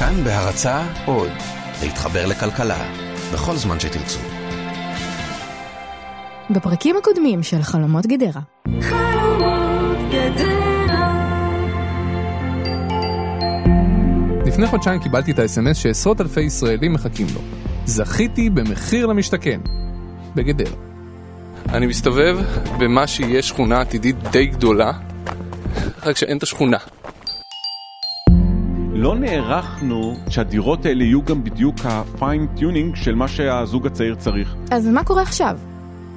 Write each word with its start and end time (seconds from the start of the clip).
כאן 0.00 0.24
בהרצה 0.24 0.82
עוד, 1.04 1.30
להתחבר 1.82 2.26
לכלכלה, 2.26 2.78
בכל 3.32 3.56
זמן 3.56 3.80
שתרצו. 3.80 4.18
בפרקים 6.50 6.96
הקודמים 6.96 7.42
של 7.42 7.62
חלומות 7.62 8.06
גדרה. 8.06 8.40
חלומות 8.80 9.98
גדרה. 10.08 11.30
לפני 14.46 14.66
חודשיים 14.66 15.00
קיבלתי 15.00 15.32
את 15.32 15.38
האס.אם.אס 15.38 15.76
שעשרות 15.76 16.20
אלפי 16.20 16.40
ישראלים 16.40 16.92
מחכים 16.92 17.26
לו. 17.34 17.40
זכיתי 17.84 18.50
במחיר 18.50 19.06
למשתכן. 19.06 19.60
בגדרה. 20.34 20.76
אני 21.68 21.86
מסתובב 21.86 22.38
במה 22.78 23.06
שיהיה 23.06 23.42
שכונה 23.42 23.80
עתידית 23.80 24.16
די 24.30 24.46
גדולה, 24.46 24.92
רק 26.02 26.16
שאין 26.16 26.38
את 26.38 26.42
השכונה. 26.42 26.78
לא 29.00 29.16
נערכנו 29.16 30.14
שהדירות 30.28 30.86
האלה 30.86 31.04
יהיו 31.04 31.22
גם 31.22 31.44
בדיוק 31.44 31.76
ה-fine 31.84 32.58
tuning 32.58 32.96
של 32.96 33.14
מה 33.14 33.28
שהזוג 33.28 33.86
הצעיר 33.86 34.14
צריך. 34.14 34.54
אז 34.70 34.86
מה 34.86 35.04
קורה 35.04 35.22
עכשיו? 35.22 35.58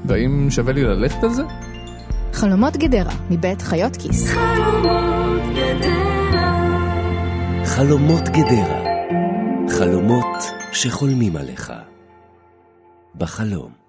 והאם 0.05 0.47
שווה 0.49 0.73
לי 0.73 0.83
ללכת 0.83 1.23
על 1.23 1.29
זה? 1.29 1.43
חלומות 2.33 2.77
גדרה, 2.77 3.13
מבית 3.29 3.61
חיות 3.61 3.95
כיס. 3.95 4.27
חלומות 4.27 5.41
גדרה. 5.51 6.95
חלומות 7.65 8.29
גדרה. 8.29 8.83
חלומות 9.77 10.43
שחולמים 10.71 11.35
עליך. 11.35 11.73
בחלום. 13.15 13.82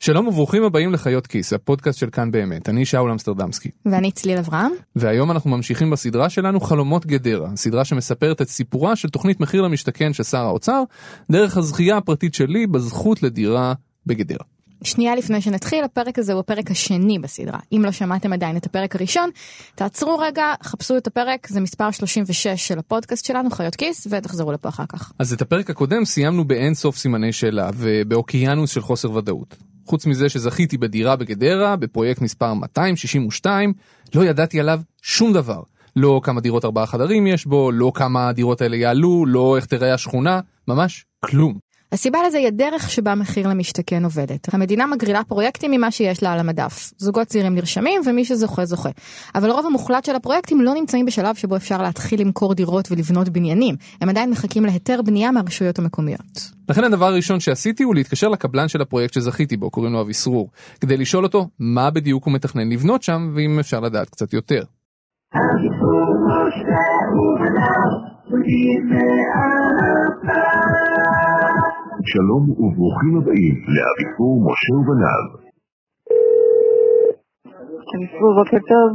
שלום 0.00 0.26
וברוכים 0.26 0.64
הבאים 0.64 0.92
לחיות 0.92 1.26
כיס, 1.26 1.52
הפודקאסט 1.52 1.98
של 1.98 2.10
כאן 2.10 2.30
באמת. 2.30 2.68
אני 2.68 2.84
שאול 2.84 3.10
אמסטרדמסקי. 3.10 3.70
ואני 3.86 4.10
צליל 4.10 4.38
אברהם. 4.38 4.72
והיום 4.96 5.30
אנחנו 5.30 5.50
ממשיכים 5.50 5.90
בסדרה 5.90 6.30
שלנו 6.30 6.60
חלומות 6.60 7.06
גדרה, 7.06 7.56
סדרה 7.56 7.84
שמספרת 7.84 8.42
את 8.42 8.48
סיפורה 8.48 8.96
של 8.96 9.08
תוכנית 9.08 9.40
מחיר 9.40 9.62
למשתכן 9.62 10.12
של 10.12 10.22
שר 10.22 10.44
האוצר, 10.44 10.82
דרך 11.30 11.56
הזכייה 11.56 11.96
הפרטית 11.96 12.34
שלי 12.34 12.66
בזכות 12.66 13.22
לדירה 13.22 13.72
בגדרה. 14.06 14.44
שנייה 14.84 15.14
לפני 15.14 15.40
שנתחיל, 15.40 15.84
הפרק 15.84 16.18
הזה 16.18 16.32
הוא 16.32 16.40
הפרק 16.40 16.70
השני 16.70 17.18
בסדרה. 17.18 17.58
אם 17.72 17.82
לא 17.84 17.92
שמעתם 17.92 18.32
עדיין 18.32 18.56
את 18.56 18.66
הפרק 18.66 18.96
הראשון, 18.96 19.30
תעצרו 19.74 20.18
רגע, 20.18 20.44
חפשו 20.62 20.96
את 20.96 21.06
הפרק, 21.06 21.46
זה 21.48 21.60
מספר 21.60 21.90
36 21.90 22.46
של 22.46 22.78
הפודקאסט 22.78 23.24
שלנו, 23.24 23.50
חיות 23.50 23.76
כיס, 23.76 24.06
ותחזרו 24.10 24.52
לפה 24.52 24.68
אחר 24.68 24.84
כך. 24.88 25.12
אז 25.18 25.32
את 25.32 25.42
הפרק 25.42 25.70
הקודם 25.70 26.04
סיימנו 26.04 26.44
באין 26.44 26.74
סוף 26.74 26.96
סימני 26.96 27.32
שאלה 27.32 27.70
ובאוקיינוס 27.74 28.70
של 28.70 28.80
חוסר 28.80 29.10
ודאות. 29.10 29.56
חוץ 29.86 30.06
מזה 30.06 30.28
שזכיתי 30.28 30.78
בדירה 30.78 31.16
בגדרה, 31.16 31.76
בפרויקט 31.76 32.20
מספר 32.22 32.54
262, 32.54 33.72
לא 34.14 34.24
ידעתי 34.24 34.60
עליו 34.60 34.80
שום 35.02 35.32
דבר. 35.32 35.62
לא 35.96 36.20
כמה 36.24 36.40
דירות 36.40 36.64
ארבעה 36.64 36.86
חדרים 36.86 37.26
יש 37.26 37.46
בו, 37.46 37.72
לא 37.72 37.92
כמה 37.94 38.28
הדירות 38.28 38.62
האלה 38.62 38.76
יעלו, 38.76 39.26
לא 39.26 39.56
איך 39.56 39.66
תראה 39.66 39.94
השכונה, 39.94 40.40
ממש 40.68 41.04
כלום. 41.24 41.63
הסיבה 41.94 42.18
לזה 42.26 42.38
היא 42.38 42.46
הדרך 42.46 42.90
שבה 42.90 43.14
מחיר 43.14 43.48
למשתכן 43.48 44.04
עובדת. 44.04 44.54
המדינה 44.54 44.86
מגרילה 44.86 45.24
פרויקטים 45.24 45.70
ממה 45.70 45.90
שיש 45.90 46.22
לה 46.22 46.32
על 46.32 46.38
המדף. 46.38 46.92
זוגות 46.98 47.26
צעירים 47.26 47.54
נרשמים 47.54 48.00
ומי 48.06 48.24
שזוכה 48.24 48.64
זוכה. 48.64 48.88
אבל 49.34 49.50
הרוב 49.50 49.66
המוחלט 49.66 50.04
של 50.04 50.14
הפרויקטים 50.14 50.60
לא 50.60 50.74
נמצאים 50.74 51.06
בשלב 51.06 51.34
שבו 51.34 51.56
אפשר 51.56 51.82
להתחיל 51.82 52.20
למכור 52.20 52.54
דירות 52.54 52.90
ולבנות 52.90 53.28
בניינים. 53.28 53.76
הם 54.00 54.08
עדיין 54.08 54.30
מחכים 54.30 54.64
להיתר 54.64 55.02
בנייה 55.02 55.30
מהרשויות 55.30 55.78
המקומיות. 55.78 56.50
לכן 56.68 56.84
הדבר 56.84 57.06
הראשון 57.06 57.40
שעשיתי 57.40 57.82
הוא 57.82 57.94
להתקשר 57.94 58.28
לקבלן 58.28 58.68
של 58.68 58.82
הפרויקט 58.82 59.14
שזכיתי 59.14 59.56
בו, 59.56 59.70
קוראים 59.70 59.92
לו 59.92 60.00
אביסרור, 60.00 60.50
כדי 60.80 60.96
לשאול 60.96 61.24
אותו 61.24 61.48
מה 61.58 61.90
בדיוק 61.90 62.24
הוא 62.24 62.34
מתכנן 62.34 62.72
לבנות 62.72 63.02
שם 63.02 63.32
ואם 63.34 63.58
אפשר 63.58 63.80
לדעת 63.80 64.10
קצת 64.10 64.32
יותר. 64.32 64.62
שלום 72.02 72.42
וברוכים 72.50 73.12
הבאים 73.18 73.56
לאביפור 73.74 74.32
משה 74.46 74.74
ובניו. 74.78 75.24
בוקר 78.38 78.60
טוב. 78.72 78.90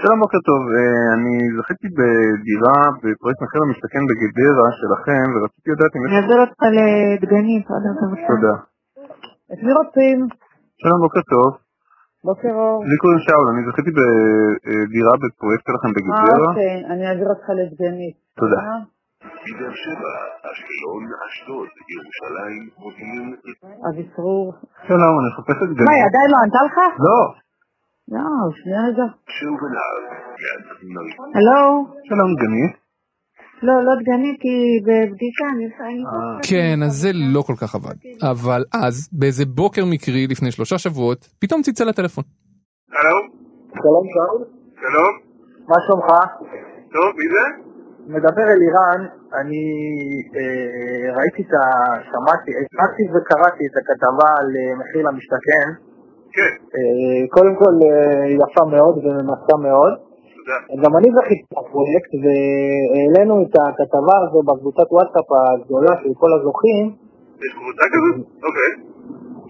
שלום, 0.00 0.16
בוקר 0.20 0.40
טוב. 0.50 0.62
אה, 0.76 1.06
אני 1.16 1.34
זכיתי 1.56 1.88
בדירה 1.98 2.78
בפרויקט 3.02 3.40
מחיר 3.44 3.60
למשתכן 3.64 4.02
בגדרה 4.08 4.68
שלכם, 4.80 5.24
ורציתי 5.32 5.68
לדעת 5.74 5.92
אם 5.96 6.00
יש... 6.02 6.08
אני 6.10 6.18
אעביר 6.20 6.38
אותך 6.44 6.60
לדגנית, 6.76 7.64
עוד 7.70 7.82
מעט 7.86 7.98
בבקשה. 8.02 8.28
תודה. 8.32 8.54
את 9.52 9.60
מי 9.64 9.72
רוצים? 9.80 10.18
שלום, 10.82 10.98
בוקר 11.04 11.22
טוב. 11.34 11.50
בוקר 12.28 12.52
אור. 12.60 12.78
לי 12.90 12.96
קוראים 13.02 13.20
שאול, 13.26 13.46
אני 13.52 13.60
זכיתי 13.68 13.90
בדירה 13.98 15.14
בפרויקט 15.22 15.64
שלכם 15.68 15.90
אה, 15.92 15.96
בגדרה. 15.96 16.48
אוקיי, 16.50 16.76
אני 16.92 17.02
אעביר 17.08 17.28
אותך 17.34 17.46
לדגנית. 17.58 18.16
תודה. 18.40 18.60
מבאר 19.46 19.74
שבע, 19.84 20.14
אשקלון, 20.50 21.02
אשדוד, 21.26 21.68
ירושלים, 21.94 22.62
מודיעין, 22.78 23.28
אביסרור. 23.88 24.52
שלום, 24.88 25.14
אני 25.20 25.28
מחפש 25.32 25.56
את 25.64 25.68
מה, 25.68 25.74
גנית. 25.78 25.88
היא 25.96 26.04
עדיין 26.10 26.28
לא 26.34 26.38
ענתה 26.44 26.60
לך? 26.66 26.76
לא. 27.08 27.20
לא, 28.14 28.26
שנייה 28.58 28.80
רגע. 28.88 29.06
יעדים 30.44 30.98
הראשון. 30.98 31.28
הלו? 31.36 31.86
שלום, 32.08 32.30
גנית. 32.42 32.72
לא, 33.62 33.74
לא 33.86 33.92
דגנית, 34.00 34.40
היא 34.42 34.80
בבדיקה, 34.86 35.44
אני 35.54 35.64
אה. 35.64 35.70
עושה- 35.70 36.50
כן, 36.50 36.78
אז 36.86 36.92
זה 36.92 37.10
לא 37.34 37.42
כל 37.42 37.54
כך 37.60 37.74
עבד. 37.74 37.94
אבל 38.30 38.64
אז, 38.74 39.08
באיזה 39.12 39.44
בוקר 39.46 39.82
מקרי 39.92 40.26
לפני 40.26 40.50
שלושה 40.50 40.78
שבועות, 40.78 41.28
פתאום 41.40 41.62
צלצל 41.62 41.88
הטלפון. 41.88 42.24
שלום. 42.90 43.24
שלום 43.68 44.04
שאול, 44.14 44.44
שלום. 44.80 45.12
מה 45.68 45.76
שלומך? 45.86 46.06
טוב, 46.92 47.16
מי 47.18 47.24
זה? 47.34 47.73
מדבר 48.06 48.46
אלירן, 48.54 49.00
אני 49.40 49.64
אה, 50.36 51.16
ראיתי 51.16 51.42
את 51.42 51.52
ה... 51.54 51.64
שמעתי, 52.10 52.50
שמעתי 52.72 53.02
וקראתי 53.12 53.64
את 53.66 53.76
הכתבה 53.80 54.28
על 54.40 54.48
אה, 54.56 54.74
מחיר 54.80 55.02
למשתכן. 55.08 55.66
כן, 56.36 56.52
אה, 56.76 57.28
קודם 57.34 57.54
כל 57.60 57.74
אה, 57.86 58.26
יפה 58.40 58.64
מאוד 58.74 58.94
וממצה 59.04 59.56
מאוד. 59.66 59.92
תודה. 60.36 60.82
גם 60.82 60.96
אני 60.98 61.08
זכיתי 61.16 61.46
בפרויקט 61.52 62.12
והעלינו 62.22 63.34
את 63.42 63.54
הכתבה 63.62 64.16
הזו 64.22 64.40
בקבוצת 64.48 64.88
וואטסאפ 64.92 65.28
הגדולה 65.36 65.92
של 66.02 66.12
כל 66.20 66.30
הזוכים. 66.36 66.84
יש 67.44 67.52
קבוצה 67.58 67.84
כזאת? 67.92 68.16
אוקיי. 68.46 68.93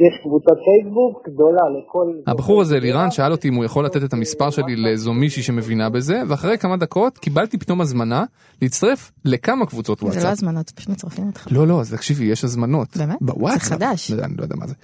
יש 0.00 0.20
קבוצת 0.22 0.56
פייסבוק 0.64 1.28
גדולה 1.28 1.62
לכל... 1.78 2.06
הבחור 2.26 2.60
הזה, 2.60 2.80
לירן, 2.80 3.10
שאל 3.10 3.32
אותי 3.32 3.48
אם 3.48 3.54
הוא 3.54 3.64
יכול 3.64 3.84
לתת 3.84 4.04
את 4.04 4.12
המספר 4.12 4.50
שלי 4.50 4.76
לאיזו 4.76 5.12
מישהי 5.12 5.42
שמבינה 5.42 5.90
בזה, 5.90 6.22
ואחרי 6.28 6.58
כמה 6.58 6.76
דקות 6.76 7.18
קיבלתי 7.18 7.58
פתאום 7.58 7.80
הזמנה 7.80 8.24
להצטרף 8.62 9.12
לכמה 9.24 9.66
קבוצות 9.66 9.98
זה 9.98 10.04
לא 10.04 10.10
וואטסאפ. 10.10 10.32
הזמנות, 10.32 10.70
פשוט 10.70 10.88
מצרפים 10.88 11.26
אותך. 11.26 11.46
לא, 11.50 11.66
לא, 11.66 11.80
אז 11.80 11.94
תקשיבי, 11.94 12.24
יש 12.24 12.44
הזמנות. 12.44 12.96
באמת? 12.96 13.16
בוואטסאפ. 13.20 13.62
זה 13.62 13.74
חדש. 13.74 14.10
לא, 14.10 14.24
אני 14.24 14.34
לא 14.38 14.42
יודע 14.42 14.56
מה 14.58 14.66
זה. 14.66 14.74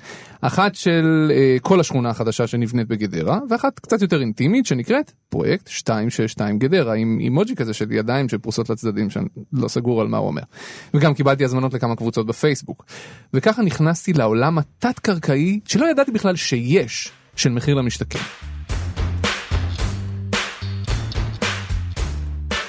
אחת 0.41 0.75
של 0.75 1.33
אה, 1.35 1.57
כל 1.63 1.81
השכונה 1.81 2.11
החדשה 2.11 2.47
שנבנית 2.47 2.89
בגדרה, 2.89 3.39
ואחת 3.51 3.79
קצת 3.79 4.03
יותר 4.03 4.21
אינטימית 4.21 4.67
שנקראת 4.67 5.13
פרויקט 5.31 5.69
262 5.69 6.59
גדרה, 6.59 6.95
עם 6.95 7.19
אימוג'י 7.21 7.57
כזה 7.57 7.75
של 7.75 7.93
ידיים 7.93 8.29
שפרוסות 8.29 8.71
לצדדים, 8.71 9.11
שאני 9.11 9.27
לא 9.53 9.69
סגור 9.69 10.01
על 10.01 10.09
מה 10.09 10.19
הוא 10.19 10.27
אומר. 10.27 10.43
וגם 10.95 11.15
קיבלתי 11.15 11.45
הזמנות 11.45 11.75
לכמה 11.75 11.97
קבוצות 11.97 12.27
בפייסבוק. 12.27 12.85
וככה 13.35 13.63
נכנסתי 13.63 14.13
לעולם 14.13 14.59
התת-קרקעי, 14.59 15.61
שלא 15.65 15.91
ידעתי 15.91 16.11
בכלל 16.11 16.37
שיש, 16.37 17.13
של 17.37 17.51
מחיר 17.51 17.75
למשתכן. 17.75 18.50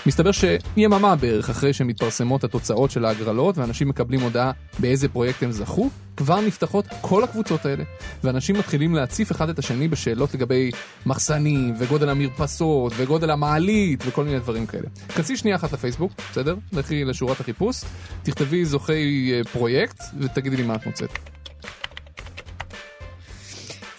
מסתבר 0.06 0.32
שיממה 0.32 1.16
בערך 1.16 1.50
אחרי 1.50 1.74
שמתפרסמות 1.74 2.44
התוצאות 2.44 2.92
של 2.92 3.06
ההגרלות 3.06 3.58
ואנשים 3.58 3.90
מקבלים 3.90 4.22
הודעה 4.22 4.52
באיזה 4.80 5.10
פרויקט 5.10 5.44
הם 5.44 5.52
זכו, 5.52 5.90
כבר 6.18 6.42
נפתחות 6.42 6.86
כל 7.02 7.24
הקבוצות 7.24 7.66
האלה, 7.66 7.84
ואנשים 8.24 8.56
מתחילים 8.56 8.96
להציף 8.96 9.32
אחד 9.32 9.50
את 9.50 9.60
השני 9.60 9.88
בשאלות 9.88 10.34
לגבי 10.34 10.72
מחסנים, 11.06 11.74
וגודל 11.80 12.10
המרפסות, 12.10 12.94
וגודל 12.98 13.30
המעלית, 13.30 14.04
וכל 14.08 14.24
מיני 14.24 14.40
דברים 14.40 14.66
כאלה. 14.66 14.88
כנסי 15.16 15.38
שנייה 15.38 15.56
אחת 15.56 15.74
לפייסבוק, 15.74 16.12
בסדר? 16.32 16.56
לכי 16.74 17.06
לשורת 17.06 17.40
החיפוש, 17.40 17.82
תכתבי 18.24 18.66
זוכי 18.66 19.32
אה, 19.34 19.44
פרויקט, 19.44 20.04
ותגידי 20.20 20.58
לי 20.58 20.64
מה 20.64 20.76
את 20.76 20.86
מוצאת. 20.86 21.31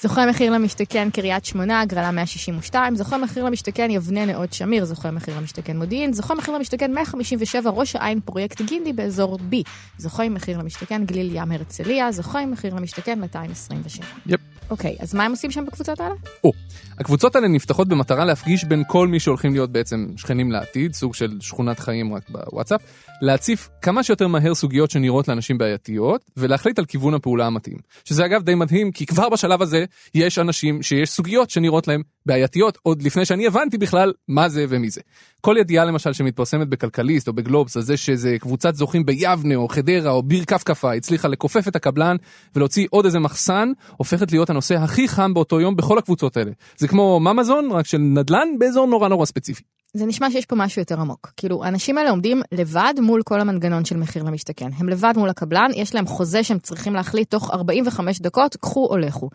זוכה 0.02 0.26
מחיר 0.26 0.52
למשתכן 0.52 1.10
קריית 1.10 1.44
שמונה, 1.44 1.81
הגרלה 1.81 2.10
162, 2.10 2.96
זוכה 2.96 3.19
מחיר 3.19 3.44
למשתכן 3.44 3.90
יבנה 3.90 4.25
נאות 4.25 4.52
שמיר, 4.52 4.84
זוכה 4.84 5.10
מחיר 5.10 5.37
למשתכן 5.37 5.76
מודיעין, 5.76 6.12
זוכה 6.12 6.34
מחיר 6.34 6.54
למשתכן 6.54 6.93
157 6.93 7.70
ראש 7.70 7.96
העין 7.96 8.20
פרויקט 8.20 8.62
גינדי 8.62 8.93
באזור 8.93 9.38
B, 9.52 9.54
זוכה 9.99 10.28
מחיר 10.28 10.58
למשתכן 10.58 11.04
גליל 11.04 11.37
ים 11.37 11.52
הרצליה, 11.52 12.12
זוכה 12.12 12.46
מחיר 12.46 12.75
למשתכן 12.75 13.20
227. 13.20 14.06
יפ. 14.26 14.40
אוקיי, 14.70 14.96
אז 15.00 15.14
מה 15.14 15.25
הם 15.25 15.31
עושים 15.31 15.50
שם 15.50 15.64
בקבוצות 15.66 16.00
האלה? 16.00 16.14
או, 16.44 16.52
הקבוצות 16.99 17.37
האלה 17.37 17.49
נפתחות 17.49 17.88
במטרה 17.88 18.25
להפגיש 18.25 18.64
בין 18.64 18.82
כל 18.87 19.08
מי 19.08 19.20
שהולכים 19.20 19.52
להיות 19.52 19.70
בעצם 19.70 20.06
שכנים 20.16 20.52
לעתיד, 20.52 20.94
סוג 20.94 21.14
של 21.14 21.38
שכונת 21.40 21.78
חיים 21.78 22.14
רק 22.14 22.22
בוואטסאפ, 22.28 22.81
להציף 23.23 23.69
כמה 23.83 24.03
שיותר 24.03 24.27
מהר 24.27 24.55
סוגיות 24.55 24.91
שנראות 24.91 25.29
לאנשים 25.29 25.59
בעייתיות, 25.59 26.31
ולהחליט 26.37 26.79
על 26.79 26.85
כיוון 26.85 27.15
הפעולה 27.15 27.47
המתאים. 27.47 27.79
שזה 28.05 28.25
אגב 28.25 28.43
די 28.43 28.55
מדהים, 28.55 28.93
כי 28.93 29.07
כבר 29.07 29.29
בשלב 29.29 29.63
הזה 29.63 29.85
יש 30.15 30.39
אנשים 30.39 30.83
שיש 30.83 31.11
סוגיות 31.11 31.51
שנראות 31.51 31.89
להם 31.89 32.03
בעייתיות 32.27 32.79
עוד 32.83 33.03
לפני 33.03 33.25
שאני 33.25 33.47
הבנתי 33.47 33.79
בכלל 33.79 34.13
מה 34.29 34.49
זה 34.49 34.65
ומי 34.69 34.91
זה. 34.91 35.01
כל 35.41 35.57
ידיעה 35.59 35.85
למשל 35.85 36.13
שמתפרסמת 36.13 36.69
בכלכליסט 36.69 37.29
או 37.29 37.33
בגלובס 37.33 37.77
על 37.77 37.83
זה 37.83 37.97
שזה 37.97 38.37
קבוצת 38.41 38.75
זוכים 38.75 39.07
ביבנה 39.07 39.55
או 39.55 39.69
חדרה 39.69 40.11
או 40.11 40.23
ביר 40.23 40.45
כפכפה 40.45 40.95
הצליחה 40.95 41.29
לכופף 41.29 41.69
את 41.69 41.77
הקבלן 41.77 42.17
ולהוציא 42.57 42.87
עוד 42.91 43.05
איזה 43.05 43.19
מחסן 43.19 43.73
הופכת 43.97 44.33
להיות 44.33 44.51
הנושא 44.51 44.75
הכי 44.75 45.09
חם 45.09 45.35
באותו 45.35 45.61
יום 45.61 45.77
בכל 45.77 45.99
הקבוצות 45.99 46.37
האלה. 46.37 46.51
זה 46.77 46.89
כמו 46.89 47.21
ממזון 47.21 47.71
רק 47.71 47.87
של 47.87 47.99
נדל"ן 47.99 48.49
באזור 48.59 48.87
נורא 48.87 49.09
נורא 49.09 49.25
ספציפי. 49.25 49.63
זה 49.95 50.07
נשמע 50.07 50.31
שיש 50.31 50.47
פה 50.47 50.57
משהו 50.57 50.81
יותר 50.83 51.01
עמוק. 51.01 51.33
כאילו, 51.37 51.65
האנשים 51.65 51.99
האלה 51.99 52.11
עומדים 52.11 52.43
לבד 52.53 52.95
מול 53.01 53.23
כל 53.23 53.41
המנגנון 53.41 53.85
של 53.85 53.97
מחיר 53.97 54.23
למשתכן. 54.23 54.71
הם 54.77 54.89
לבד 54.89 55.13
מול 55.17 55.29
הקבלן, 55.29 55.69
יש 55.77 55.95
להם 55.95 56.07
חוזה 56.07 56.45
שהם 56.45 56.59
צריכים 56.59 56.95
להחליט 56.95 57.31
תוך 57.31 57.51
45 57.51 58.21
דקות, 58.21 58.57
קחו 58.57 58.87
או 58.91 58.97
לכו. 58.97 59.31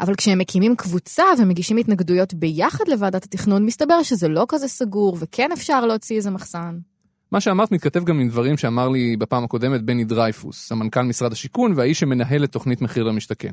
אבל 0.00 0.14
כשהם 0.14 0.38
מקימים 0.38 0.76
קבוצה 0.76 1.24
ומגישים 1.38 1.76
התנגדויות 1.76 2.34
ביחד 2.34 2.88
לוועדת 2.88 3.24
התכנון, 3.24 3.66
מסתבר 3.66 4.02
שזה 4.02 4.28
לא 4.28 4.46
כזה 4.48 4.68
סגור, 4.68 5.16
וכן 5.20 5.52
אפשר 5.52 5.86
להוציא 5.86 6.16
איזה 6.16 6.30
מחסן. 6.30 6.78
מה 7.32 7.40
שאמרת 7.40 7.72
מתכתב 7.72 8.04
גם 8.04 8.20
עם 8.20 8.28
דברים 8.28 8.56
שאמר 8.56 8.88
לי 8.88 9.16
בפעם 9.16 9.44
הקודמת 9.44 9.82
בני 9.82 10.04
דרייפוס, 10.04 10.68
סמנכ"ל 10.68 11.02
משרד 11.02 11.32
השיכון 11.32 11.72
והאיש 11.76 12.00
שמנהל 12.00 12.44
את 12.44 12.52
תוכנית 12.52 12.82
מחיר 12.82 13.04
למשתכן. 13.04 13.50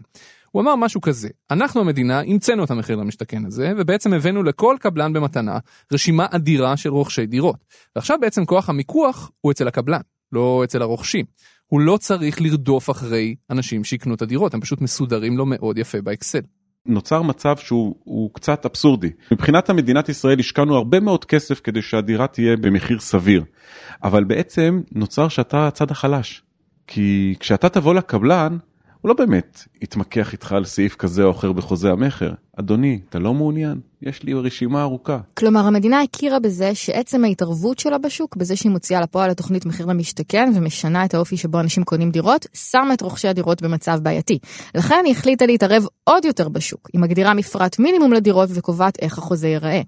הוא 0.51 0.61
אמר 0.61 0.75
משהו 0.75 1.01
כזה, 1.01 1.29
אנחנו 1.51 1.81
המדינה 1.81 2.19
המצאנו 2.19 2.63
את 2.63 2.71
המחיר 2.71 2.95
למשתכן 2.95 3.45
הזה, 3.45 3.73
ובעצם 3.77 4.13
הבאנו 4.13 4.44
לכל 4.44 4.75
קבלן 4.79 5.13
במתנה 5.13 5.57
רשימה 5.94 6.25
אדירה 6.31 6.77
של 6.77 6.89
רוכשי 6.89 7.25
דירות. 7.25 7.65
ועכשיו 7.95 8.17
בעצם 8.21 8.45
כוח 8.45 8.69
המיקוח 8.69 9.31
הוא 9.41 9.51
אצל 9.51 9.67
הקבלן, 9.67 10.01
לא 10.33 10.62
אצל 10.63 10.81
הרוכשים. 10.81 11.25
הוא 11.68 11.81
לא 11.81 11.98
צריך 11.98 12.42
לרדוף 12.42 12.89
אחרי 12.89 13.36
אנשים 13.50 13.83
שיקנו 13.83 14.13
את 14.13 14.22
הדירות, 14.22 14.54
הם 14.54 14.62
פשוט 14.62 14.81
מסודרים 14.81 15.38
לו 15.38 15.45
מאוד 15.45 15.78
יפה 15.78 16.01
באקסל. 16.01 16.39
נוצר 16.86 17.22
מצב 17.22 17.57
שהוא 17.57 17.95
הוא 18.04 18.33
קצת 18.33 18.66
אבסורדי. 18.66 19.10
מבחינת 19.31 19.69
המדינת 19.69 20.10
ישראל 20.10 20.39
השקענו 20.39 20.75
הרבה 20.75 21.00
מאוד 21.00 21.25
כסף 21.25 21.60
כדי 21.60 21.81
שהדירה 21.81 22.28
תהיה 22.28 22.57
במחיר 22.57 23.00
סביר, 23.00 23.44
אבל 24.04 24.24
בעצם 24.24 24.81
נוצר 24.92 25.28
שאתה 25.28 25.68
הצד 25.68 25.92
החלש. 25.92 26.44
כי 26.88 27.36
כשאתה 27.39 27.69
תבוא 27.69 27.94
לקבלן, 27.94 28.57
הוא 29.01 29.09
לא 29.09 29.15
באמת 29.15 29.63
יתמקח 29.81 30.33
איתך 30.33 30.51
על 30.51 30.65
סעיף 30.65 30.95
כזה 30.95 31.24
או 31.24 31.31
אחר 31.31 31.51
בחוזה 31.51 31.92
המכר. 31.92 32.31
אדוני, 32.59 33.00
אתה 33.09 33.19
לא 33.19 33.33
מעוניין? 33.33 33.80
יש 34.01 34.24
לי 34.24 34.33
רשימה 34.33 34.81
ארוכה. 34.81 35.18
כלומר, 35.33 35.59
המדינה 35.59 36.01
הכירה 36.01 36.39
בזה 36.39 36.75
שעצם 36.75 37.25
ההתערבות 37.25 37.80
שלה 37.80 37.98
בשוק, 37.98 38.36
בזה 38.36 38.56
שהיא 38.56 38.71
מוציאה 38.71 39.01
לפועל 39.01 39.31
את 39.31 39.38
תוכנית 39.38 39.65
מחיר 39.65 39.86
למשתכן 39.86 40.51
ומשנה 40.56 41.06
את 41.06 41.13
האופי 41.13 41.38
שבו 41.38 41.59
אנשים 41.59 41.83
קונים 41.83 42.12
דירות, 42.12 42.45
שמה 42.53 42.94
את 42.94 43.01
רוכשי 43.01 43.27
הדירות 43.27 43.62
במצב 43.62 44.00
בעייתי. 44.03 44.39
לכן 44.75 45.01
היא 45.06 45.12
החליטה 45.12 45.45
להתערב 45.45 45.86
עוד 46.04 46.25
יותר 46.25 46.50
בשוק. 46.50 46.89
היא 46.94 47.01
מגדירה 47.01 47.33
מפרט 47.33 47.80
מינימום 47.80 48.13
לדירות 48.13 48.50
וקובעת 48.54 49.00
איך 49.01 49.18
החוזה 49.18 49.47
ייראה. 49.47 49.81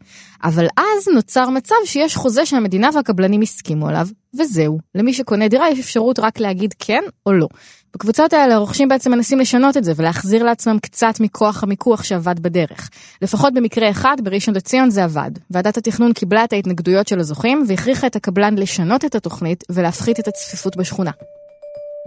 אבל 0.44 0.66
אז 0.78 1.08
נוצר 1.16 1.50
מצב 1.50 1.76
שיש 1.86 2.16
חוזה 2.16 2.46
שהמדינה 2.46 2.90
והקבלנים 2.96 3.42
הסכימו 3.42 3.88
עליו, 3.88 4.08
וזהו. 4.40 4.80
למי 4.96 5.14
שקונה 5.14 5.48
דירה 5.48 5.70
יש 5.72 5.80
אפשרות 5.80 6.20
רק 6.20 6.40
להגיד 6.40 6.74
כן 6.80 7.04
או 7.26 7.34
לא. 7.34 7.48
בקבוצות 7.96 8.34
האלה 8.34 8.56
הרוכשים 8.56 8.88
בעצם 8.88 9.12
מנסים 9.12 9.40
לשנות 9.40 9.78
את 9.78 9.84
זה 9.84 9.94
ולהחזיר 9.96 10.44
לעצמם 10.44 10.80
קצת 10.80 11.20
מכוח 11.20 11.64
המיקוח 11.64 12.04
שעבד 12.04 12.40
בדרך. 12.40 12.90
לפחות 13.22 13.54
במקרה 13.54 13.90
אחד, 13.90 14.18
בראשון 14.24 14.56
לציון 14.56 14.90
זה 14.90 15.04
עבד. 15.04 15.32
ועדת 15.52 15.78
התכנון 15.78 16.14
קיבלה 16.14 16.44
את 16.44 16.54
ההתנגדויות 16.54 17.08
של 17.08 17.20
הזוכים 17.20 17.66
והכריחה 17.68 18.08
את 18.08 18.16
הקבלן 18.16 18.56
לשנות 18.58 19.06
את 19.06 19.16
התוכנית 19.16 19.64
ולהפחית 19.70 20.20
את 20.20 20.28
הצפיפות 20.28 20.78
בשכונה. 20.78 21.12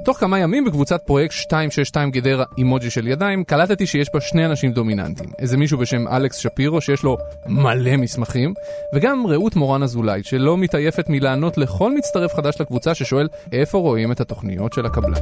תוך 0.04 0.19
כמה 0.19 0.38
ימים 0.38 0.64
בקבוצת 0.64 1.02
פרויקט 1.02 1.34
262 1.34 2.10
גדרה 2.10 2.44
אימוג'י 2.58 2.90
של 2.90 3.08
ידיים, 3.08 3.44
קלטתי 3.44 3.87
שיש 3.87 4.10
בה 4.14 4.20
שני 4.20 4.46
אנשים 4.46 4.72
דומיננטיים. 4.72 5.31
איזה 5.38 5.56
מישהו 5.56 5.78
בשם 5.78 6.08
אלכס 6.08 6.37
שפירו 6.37 6.81
שיש 6.81 7.02
לו 7.02 7.19
מלא 7.46 7.96
מסמכים, 7.96 8.54
וגם 8.94 9.26
רעות 9.26 9.56
מורן 9.56 9.82
אזולאי 9.82 10.22
שלא 10.22 10.56
מתעייפת 10.56 11.08
מלענות 11.08 11.58
לכל 11.58 11.94
מצטרף 11.94 12.34
חדש 12.34 12.60
לקבוצה 12.60 12.94
ששואל 12.94 13.28
איפה 13.52 13.78
רואים 13.78 14.12
את 14.12 14.20
התוכניות 14.20 14.72
של 14.72 14.87
הקבלן. 14.87 15.20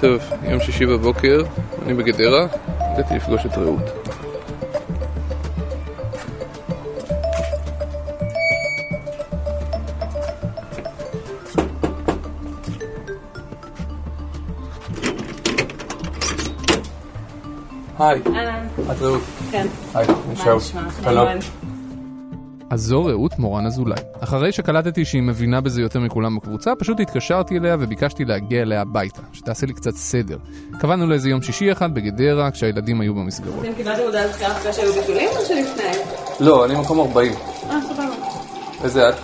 טוב, 0.00 0.22
יום 0.50 0.60
שישי 0.60 0.86
בבוקר, 0.86 1.42
אני 1.86 1.94
בגדרה, 1.94 2.46
הגעתי 2.78 3.14
לפגוש 3.14 3.46
את 3.46 3.58
רעות. 3.58 4.16
היי, 17.98 18.22
אהלן. 18.26 18.66
את 18.90 19.02
רעות. 19.02 19.20
כן. 19.50 19.66
היי. 19.94 20.06
נשמע? 20.32 20.52
שלום. 21.02 21.28
אז 22.70 22.80
זו 22.80 23.04
רעות 23.04 23.38
מורן 23.38 23.66
אזולאי. 23.66 23.98
אחרי 24.20 24.52
שקלטתי 24.52 25.04
שהיא 25.04 25.22
מבינה 25.22 25.60
בזה 25.60 25.82
יותר 25.82 26.00
מכולם 26.00 26.36
בקבוצה, 26.36 26.74
פשוט 26.78 27.00
התקשרתי 27.00 27.58
אליה 27.58 27.76
וביקשתי 27.80 28.24
להגיע 28.24 28.62
אליה 28.62 28.80
הביתה, 28.80 29.22
שתעשה 29.32 29.66
לי 29.66 29.72
קצת 29.72 29.94
סדר. 29.94 30.38
קבענו 30.80 31.06
לאיזה 31.06 31.30
יום 31.30 31.42
שישי 31.42 31.72
אחד 31.72 31.94
בגדרה, 31.94 32.50
כשהילדים 32.50 33.00
היו 33.00 33.14
במסגרות. 33.14 33.64
אתם 33.64 33.74
קיבלתם 33.74 34.02
הודעת 34.02 34.30
דחייה 34.30 34.52
אחרי 34.52 34.72
שהיו 34.72 34.92
ביטולים 34.92 35.28
או 35.28 35.44
שלפני? 35.44 35.84
לא, 36.40 36.64
אני 36.64 36.80
מקום 36.80 37.00
40. 37.00 37.32
אה, 37.70 37.80
סבבה. 37.80 38.04
איזה 38.84 39.08
את? 39.08 39.14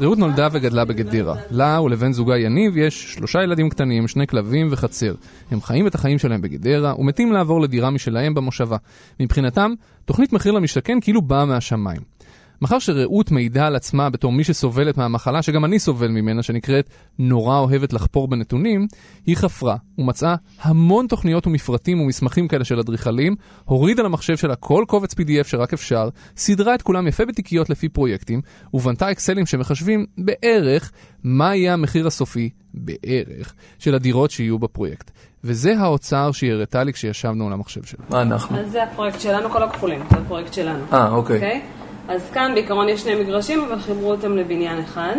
רעות 0.00 0.18
נולדה 0.18 0.48
וגדלה 0.52 0.84
בגדרה. 0.84 1.36
לה 1.50 1.80
ולבן 1.80 2.12
זוגה 2.12 2.38
יניב 2.38 2.76
יש 2.76 3.14
שלושה 3.14 3.42
ילדים 3.42 3.68
קטנים, 3.68 4.08
שני 4.08 4.26
כלבים 4.26 4.68
וחצר. 4.70 5.14
הם 5.50 5.60
חיים 5.60 5.86
את 5.86 5.94
החיים 5.94 6.18
שלהם 6.18 6.42
בגדרה 6.42 7.00
ומתים 7.00 7.32
לעבור 7.32 7.60
לדירה 7.60 7.90
משלהם 7.90 8.34
במושבה. 8.34 8.76
מבחינתם, 9.20 9.72
תוכנית 10.04 10.32
מחיר 10.32 10.52
למשתכן 10.52 10.98
כאילו 11.00 11.22
באה 11.22 11.44
מהשמיים. 11.44 12.15
מאחר 12.62 12.78
שרעות 12.78 13.30
מעידה 13.30 13.66
על 13.66 13.76
עצמה 13.76 14.10
בתור 14.10 14.32
מי 14.32 14.44
שסובלת 14.44 14.96
מהמחלה 14.96 15.42
שגם 15.42 15.64
אני 15.64 15.78
סובל 15.78 16.08
ממנה, 16.08 16.42
שנקראת 16.42 16.90
נורא 17.18 17.58
אוהבת 17.58 17.92
לחפור 17.92 18.28
בנתונים, 18.28 18.86
היא 19.26 19.36
חפרה 19.36 19.76
ומצאה 19.98 20.34
המון 20.60 21.06
תוכניות 21.06 21.46
ומפרטים 21.46 22.00
ומסמכים 22.00 22.48
כאלה 22.48 22.64
של 22.64 22.78
אדריכלים, 22.78 23.36
הורידה 23.64 24.02
למחשב 24.02 24.36
שלה 24.36 24.56
כל 24.56 24.84
קובץ 24.88 25.14
PDF 25.14 25.44
שרק 25.48 25.72
אפשר, 25.72 26.08
סידרה 26.36 26.74
את 26.74 26.82
כולם 26.82 27.06
יפה 27.06 27.24
בתיקיות 27.24 27.70
לפי 27.70 27.88
פרויקטים, 27.88 28.40
ובנתה 28.74 29.10
אקסלים 29.10 29.46
שמחשבים 29.46 30.06
בערך 30.18 30.92
מה 31.24 31.56
יהיה 31.56 31.72
המחיר 31.72 32.06
הסופי, 32.06 32.50
בערך, 32.74 33.54
של 33.78 33.94
הדירות 33.94 34.30
שיהיו 34.30 34.58
בפרויקט. 34.58 35.10
וזה 35.44 35.78
האוצר 35.78 36.32
שהיא 36.32 36.52
הראתה 36.52 36.84
לי 36.84 36.92
כשישבנו 36.92 37.46
על 37.46 37.52
המחשב 37.52 37.84
שלה. 37.84 38.04
מה 38.10 38.22
אנחנו? 38.22 38.58
אז 38.58 38.70
זה 38.72 38.82
הפרויקט 38.82 39.20
שלנו, 39.20 39.50
כל 39.50 39.62
הכחולים, 39.62 40.00
זה 40.10 40.16
הפרויקט 40.16 40.52
שלנו. 40.52 40.84
אה, 40.92 41.08
אוקיי. 41.08 41.36
אוקיי? 41.36 41.62
אז 42.08 42.30
כאן 42.30 42.50
בעיקרון 42.54 42.88
יש 42.88 43.00
שני 43.00 43.14
מגרשים, 43.14 43.60
אבל 43.60 43.78
חיברו 43.78 44.10
אותם 44.10 44.36
לבניין 44.36 44.78
אחד. 44.78 45.14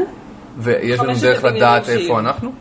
ויש 0.58 1.00
לנו 1.00 1.14
דרך 1.22 1.44
לדעת 1.44 1.90
איפה. 1.90 2.20
אנחנו? 2.20 2.52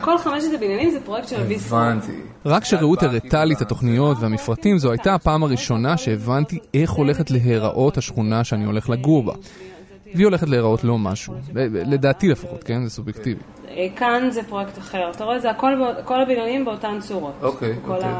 כל 0.00 0.18
חמשת 0.18 0.48
הבניינים 0.54 0.90
זה 0.90 1.00
פרויקט 1.00 1.28
של 1.28 1.42
ויסקון. 1.42 2.00
רק 2.46 2.62
כשרעות 2.62 3.02
הראתה 3.02 3.44
לי 3.44 3.54
את 3.54 3.60
התוכניות 3.60 4.16
והמפרטים, 4.20 4.78
זו 4.78 4.90
הייתה 4.90 5.14
הפעם 5.14 5.42
הראשונה 5.42 5.96
שהבנתי 5.96 6.58
איך 6.74 6.90
הולכת 6.90 7.30
להיראות 7.30 7.98
השכונה 7.98 8.44
שאני 8.44 8.64
הולך 8.64 8.90
לגור 8.90 9.22
בה. 9.22 9.32
והיא 10.14 10.26
הולכת 10.26 10.48
להיראות 10.48 10.84
לא 10.84 10.98
משהו, 10.98 11.34
לדעתי 11.86 12.28
לפחות, 12.28 12.64
כן? 12.64 12.84
זה 12.84 12.90
סובייקטיבי. 12.90 13.40
אה, 13.68 13.86
כאן 13.96 14.28
זה 14.30 14.42
פרויקט 14.42 14.78
אחר. 14.78 15.10
אתה 15.10 15.24
רואה, 15.24 15.38
זה 15.38 15.50
הכל, 15.50 15.72
כל 16.04 16.22
הבניינים 16.22 16.64
באותן 16.64 16.98
צורות. 17.00 17.34
אוקיי, 17.42 17.74
כל 17.86 17.92
אוקיי, 17.92 18.10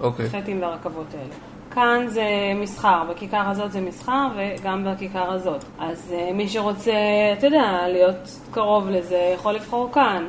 אוקיי. 0.00 0.26
החטים 0.26 0.62
והרכבות 0.62 1.06
האלה. 1.14 1.34
כאן 1.70 2.06
זה 2.08 2.24
מסחר, 2.56 3.04
בכיכר 3.10 3.48
הזאת 3.48 3.72
זה 3.72 3.80
מסחר 3.80 4.28
וגם 4.36 4.84
בכיכר 4.84 5.32
הזאת. 5.32 5.64
אז 5.78 6.12
אה, 6.12 6.32
מי 6.32 6.48
שרוצה, 6.48 6.92
אתה 7.38 7.46
יודע, 7.46 7.88
להיות 7.88 8.40
קרוב 8.50 8.88
לזה, 8.88 9.32
יכול 9.34 9.52
לבחור 9.52 9.90
כאן. 9.92 10.24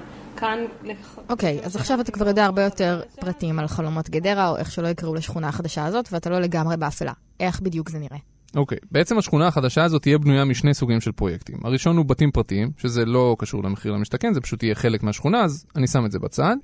אוקיי, 1.29 1.59
אז 1.63 1.75
עכשיו 1.75 2.01
אתה 2.01 2.11
כבר 2.11 2.27
יודע 2.27 2.45
הרבה 2.45 2.63
יותר 2.63 3.01
פרטים 3.19 3.59
על 3.59 3.67
חלומות 3.67 4.09
גדרה, 4.09 4.49
או 4.49 4.57
איך 4.57 4.71
שלא 4.71 4.87
יקראו 4.87 5.15
לשכונה 5.15 5.47
החדשה 5.47 5.85
הזאת, 5.85 6.09
ואתה 6.11 6.29
לא 6.29 6.39
לגמרי 6.39 6.77
באפלה. 6.77 7.13
איך 7.39 7.61
בדיוק 7.61 7.89
זה 7.89 7.99
נראה? 7.99 8.17
אוקיי, 8.55 8.77
בעצם 8.91 9.17
השכונה 9.17 9.47
החדשה 9.47 9.83
הזאת 9.83 10.01
תהיה 10.01 10.17
בנויה 10.17 10.45
משני 10.45 10.73
סוגים 10.73 11.01
של 11.01 11.11
פרויקטים. 11.11 11.57
הראשון 11.63 11.97
הוא 11.97 12.05
בתים 12.05 12.31
פרטיים, 12.31 12.71
שזה 12.77 13.05
לא 13.05 13.35
קשור 13.39 13.63
למחיר 13.63 13.91
למשתכן, 13.91 14.33
זה 14.33 14.41
פשוט 14.41 14.63
יהיה 14.63 14.75
חלק 14.75 15.03
מהשכונה, 15.03 15.43
אז 15.43 15.65
אני 15.75 15.87
שם 15.87 16.05
את 16.05 16.11
זה 16.11 16.19
בצד. 16.19 16.55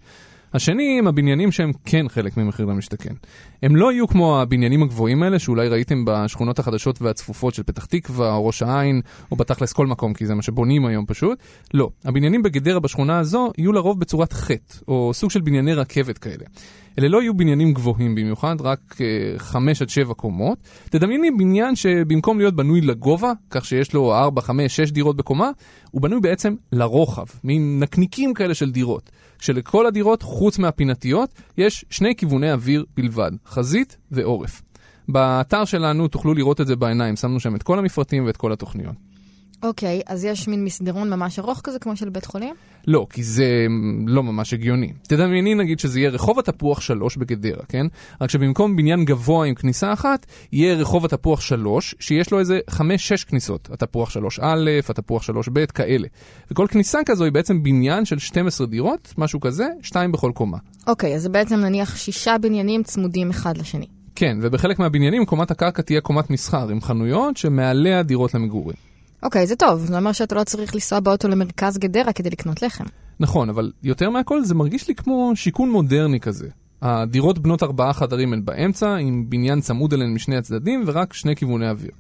השני 0.53 0.99
הם 0.99 1.07
הבניינים 1.07 1.51
שהם 1.51 1.71
כן 1.85 2.09
חלק 2.09 2.37
ממחיר 2.37 2.65
למשתכן. 2.65 3.13
הם 3.63 3.75
לא 3.75 3.91
יהיו 3.91 4.07
כמו 4.07 4.41
הבניינים 4.41 4.83
הגבוהים 4.83 5.23
האלה 5.23 5.39
שאולי 5.39 5.67
ראיתם 5.67 6.05
בשכונות 6.05 6.59
החדשות 6.59 7.01
והצפופות 7.01 7.53
של 7.53 7.63
פתח 7.63 7.85
תקווה 7.85 8.33
או 8.33 8.47
ראש 8.47 8.61
העין 8.61 9.01
או 9.31 9.35
בתכלס 9.35 9.73
כל 9.73 9.87
מקום 9.87 10.13
כי 10.13 10.25
זה 10.25 10.35
מה 10.35 10.41
שבונים 10.41 10.85
היום 10.85 11.05
פשוט. 11.05 11.39
לא, 11.73 11.89
הבניינים 12.05 12.43
בגדרה 12.43 12.79
בשכונה 12.79 13.19
הזו 13.19 13.51
יהיו 13.57 13.73
לרוב 13.73 13.99
בצורת 13.99 14.33
חטא 14.33 14.75
או 14.87 15.11
סוג 15.13 15.31
של 15.31 15.41
בנייני 15.41 15.73
רכבת 15.73 16.17
כאלה. 16.17 16.45
אלה 16.99 17.07
לא 17.07 17.21
יהיו 17.21 17.33
בניינים 17.33 17.73
גבוהים 17.73 18.15
במיוחד, 18.15 18.55
רק 18.61 18.95
אה, 19.01 19.39
חמש 19.39 19.81
עד 19.81 19.89
שבע 19.89 20.13
קומות. 20.13 20.57
תדמייני 20.89 21.31
בניין 21.31 21.75
שבמקום 21.75 22.37
להיות 22.37 22.55
בנוי 22.55 22.81
לגובה, 22.81 23.31
כך 23.49 23.65
שיש 23.65 23.93
לו 23.93 24.15
ארבע, 24.15 24.41
חמש, 24.41 24.75
שש 24.75 24.91
דירות 24.91 25.17
בקומה, 25.17 25.51
הוא 25.91 26.01
בנוי 26.01 26.19
בעצם 26.19 26.55
לרוחב, 26.71 27.25
מין 27.43 27.79
נקניקים 27.79 28.33
כאלה 28.33 28.53
של 28.53 28.71
דירות. 28.71 29.09
שלכל 29.39 29.85
הדירות, 29.85 30.21
חוץ 30.21 30.59
מהפינתיות, 30.59 31.29
יש 31.57 31.85
שני 31.89 32.15
כיווני 32.15 32.51
אוויר 32.51 32.85
בלבד, 32.97 33.31
חזית 33.45 33.97
ועורף. 34.11 34.61
באתר 35.09 35.65
שלנו 35.65 36.07
תוכלו 36.07 36.33
לראות 36.33 36.61
את 36.61 36.67
זה 36.67 36.75
בעיניים, 36.75 37.15
שמנו 37.15 37.39
שם 37.39 37.55
את 37.55 37.63
כל 37.63 37.79
המפרטים 37.79 38.25
ואת 38.25 38.37
כל 38.37 38.51
התוכניות. 38.51 38.95
אוקיי, 39.63 40.01
אז 40.05 40.25
יש 40.25 40.47
מין 40.47 40.63
מסדרון 40.63 41.09
ממש 41.09 41.39
ארוך 41.39 41.61
כזה, 41.63 41.79
כמו 41.79 41.95
של 41.95 42.09
בית 42.09 42.25
חולים? 42.25 42.55
לא, 42.87 43.07
כי 43.09 43.23
זה 43.23 43.65
mm, 43.67 44.09
לא 44.09 44.23
ממש 44.23 44.53
הגיוני. 44.53 44.93
תדמייני 45.07 45.55
נגיד 45.55 45.79
שזה 45.79 45.99
יהיה 45.99 46.09
רחוב 46.09 46.39
התפוח 46.39 46.81
3 46.81 47.17
בגדרה, 47.17 47.63
כן? 47.69 47.87
רק 48.21 48.29
שבמקום 48.29 48.75
בניין 48.75 49.05
גבוה 49.05 49.47
עם 49.47 49.55
כניסה 49.55 49.93
אחת, 49.93 50.25
יהיה 50.51 50.75
רחוב 50.75 51.05
התפוח 51.05 51.41
3, 51.41 51.95
שיש 51.99 52.31
לו 52.31 52.39
איזה 52.39 52.59
5-6 52.69 52.79
כניסות. 53.27 53.69
התפוח 53.71 54.09
3א, 54.09 54.41
התפוח 54.89 55.23
3ב, 55.29 55.65
כאלה. 55.65 56.07
וכל 56.51 56.67
כניסה 56.69 56.99
כזו 57.05 57.23
היא 57.23 57.33
בעצם 57.33 57.63
בניין 57.63 58.05
של 58.05 58.19
12 58.19 58.67
דירות, 58.67 59.13
משהו 59.17 59.39
כזה, 59.39 59.67
שתיים 59.81 60.11
בכל 60.11 60.31
קומה. 60.35 60.57
אוקיי, 60.87 61.15
אז 61.15 61.21
זה 61.21 61.29
בעצם 61.29 61.55
נניח 61.55 61.95
שישה 61.95 62.37
בניינים 62.41 62.83
צמודים 62.83 63.29
אחד 63.29 63.57
לשני. 63.57 63.85
כן, 64.15 64.37
ובחלק 64.41 64.79
מהבניינים 64.79 65.25
קומת 65.25 65.51
הקרקע 65.51 65.81
תהיה 65.81 66.01
קומת 66.01 66.29
מסחר 66.29 66.69
עם 66.69 66.81
חנויות 66.81 67.37
שמעליה 67.37 68.03
דירות 68.03 68.33
למגורים. 68.33 68.87
אוקיי, 69.23 69.47
זה 69.47 69.55
טוב, 69.55 69.79
זה 69.79 69.97
אומר 69.97 70.11
שאתה 70.11 70.35
לא 70.35 70.43
צריך 70.43 70.75
לנסוע 70.75 70.99
באוטו 70.99 71.27
למרכז 71.27 71.77
גדרה 71.77 72.13
כדי 72.13 72.29
לקנות 72.29 72.61
לחם. 72.61 72.83
נכון, 73.19 73.49
אבל 73.49 73.71
יותר 73.83 74.09
מהכל 74.09 74.43
זה 74.43 74.55
מרגיש 74.55 74.87
לי 74.87 74.95
כמו 74.95 75.31
שיכון 75.35 75.71
מודרני 75.71 76.19
כזה. 76.19 76.47
הדירות 76.81 77.39
בנות 77.39 77.63
ארבעה 77.63 77.93
חדרים 77.93 78.33
הן 78.33 78.45
באמצע, 78.45 78.95
עם 78.95 79.25
בניין 79.29 79.61
צמוד 79.61 79.93
אליהן 79.93 80.13
משני 80.13 80.37
הצדדים 80.37 80.83
ורק 80.87 81.13
שני 81.13 81.35
כיווני 81.35 81.69
אוויר. 81.69 81.91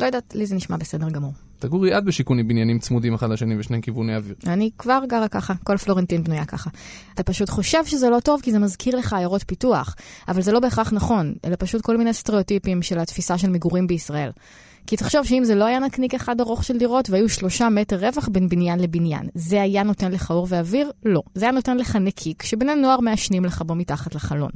לא 0.00 0.06
יודעת, 0.06 0.34
לי 0.34 0.46
זה 0.46 0.54
נשמע 0.54 0.76
בסדר 0.76 1.10
גמור. 1.10 1.32
תגורי 1.58 1.98
את 1.98 2.04
בשיכון 2.04 2.38
עם 2.38 2.48
בניינים 2.48 2.78
צמודים 2.78 3.14
אחד 3.14 3.30
לשני 3.30 3.58
ושני 3.58 3.82
כיווני 3.82 4.16
אוויר. 4.16 4.34
אני 4.46 4.70
כבר 4.78 5.02
גרה 5.08 5.28
ככה, 5.28 5.54
כל 5.64 5.76
פלורנטין 5.76 6.24
בנויה 6.24 6.44
ככה. 6.44 6.70
אתה 7.14 7.22
פשוט 7.22 7.50
חושב 7.50 7.86
שזה 7.86 8.10
לא 8.10 8.20
טוב 8.20 8.40
כי 8.40 8.52
זה 8.52 8.58
מזכיר 8.58 8.96
לך 8.96 9.12
עיירות 9.12 9.42
פיתוח, 9.46 9.96
אבל 10.28 10.42
זה 10.42 10.52
לא 10.52 10.60
בהכרח 10.60 10.92
נכון, 10.92 11.34
אלה 11.44 11.56
פשוט 11.56 11.82
כל 11.82 11.96
מיני 11.96 12.12
סטריאוטיפים 12.12 12.82
של 12.82 12.98
התפיסה 12.98 13.38
של 13.38 13.50
מגורים 13.50 13.86
בישראל. 13.86 14.30
כי 14.86 14.96
תחשוב 14.96 15.24
שאם 15.24 15.44
זה 15.44 15.54
לא 15.54 15.64
היה 15.64 15.78
נקניק 15.78 16.14
אחד 16.14 16.40
ארוך 16.40 16.64
של 16.64 16.78
דירות 16.78 17.10
והיו 17.10 17.28
שלושה 17.28 17.68
מטר 17.68 17.96
רווח 18.06 18.28
בין 18.28 18.48
בניין 18.48 18.80
לבניין, 18.80 19.28
זה 19.34 19.62
היה 19.62 19.82
נותן 19.82 20.12
לך 20.12 20.30
אור 20.30 20.46
ואוויר? 20.50 20.90
לא. 21.04 21.22
זה 21.34 21.44
היה 21.44 21.52
נותן 21.52 21.76
לך 21.76 21.96
נקיק 21.96 22.42
שבני 22.42 22.74
נוער 22.74 23.00
מעשנים 23.00 23.44
לך 23.44 23.62
בו 23.62 23.74
מתחת 23.74 24.14
לחלון. 24.14 24.50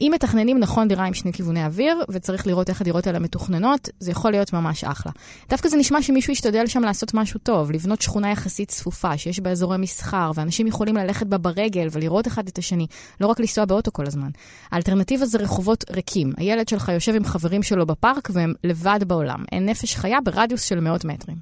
אם 0.00 0.10
מתכננים 0.14 0.58
נכון 0.58 0.88
דירה 0.88 1.04
עם 1.04 1.14
שני 1.14 1.32
כיווני 1.32 1.64
אוויר, 1.64 2.04
וצריך 2.08 2.46
לראות 2.46 2.68
איך 2.68 2.80
הדירות 2.80 3.06
האלה 3.06 3.18
מתוכננות, 3.18 3.88
זה 4.00 4.10
יכול 4.10 4.30
להיות 4.30 4.52
ממש 4.52 4.84
אחלה. 4.84 5.12
דווקא 5.48 5.68
זה 5.68 5.76
נשמע 5.76 6.02
שמישהו 6.02 6.32
ישתדל 6.32 6.66
שם 6.66 6.82
לעשות 6.82 7.14
משהו 7.14 7.40
טוב, 7.42 7.70
לבנות 7.70 8.02
שכונה 8.02 8.30
יחסית 8.30 8.68
צפופה, 8.68 9.18
שיש 9.18 9.40
בה 9.40 9.50
אזורי 9.50 9.78
מסחר, 9.78 10.30
ואנשים 10.34 10.66
יכולים 10.66 10.96
ללכת 10.96 11.26
בה 11.26 11.38
ברגל 11.38 11.88
ולראות 11.92 12.26
אחד 12.26 12.48
את 12.48 12.58
השני, 12.58 12.86
לא 13.20 13.26
רק 13.26 13.40
לנסוע 13.40 13.64
באוטו 13.64 13.92
כל 13.92 14.06
הזמן. 14.06 14.28
האלטרנטיבה 14.72 15.26
זה 15.26 15.38
רחובות 15.38 15.84
ריקים. 15.90 16.32
הילד 16.36 16.68
שלך 16.68 16.88
יושב 16.88 17.14
עם 17.14 17.24
חברים 17.24 17.62
שלו 17.62 17.86
בפארק 17.86 18.28
והם 18.32 18.52
לבד 18.64 19.00
בעולם. 19.06 19.44
אין 19.52 19.66
נפש 19.66 19.96
חיה 19.96 20.18
ברדיוס 20.24 20.62
של 20.62 20.80
מאות 20.80 21.04
מטרים. 21.04 21.36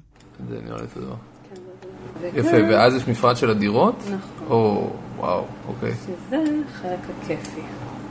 זה 0.49 0.59
נראה 0.65 0.81
לי 0.81 0.87
סבבה. 0.93 1.15
יפה, 2.33 2.57
ואז 2.69 2.95
יש 2.95 3.07
מפרט 3.07 3.37
של 3.37 3.49
הדירות? 3.49 3.95
נכון. 3.99 4.47
או, 4.49 4.89
וואו, 5.17 5.45
אוקיי. 5.67 5.93
שזה 6.05 6.43
החלק 6.69 6.99
הכיפי. 7.23 7.61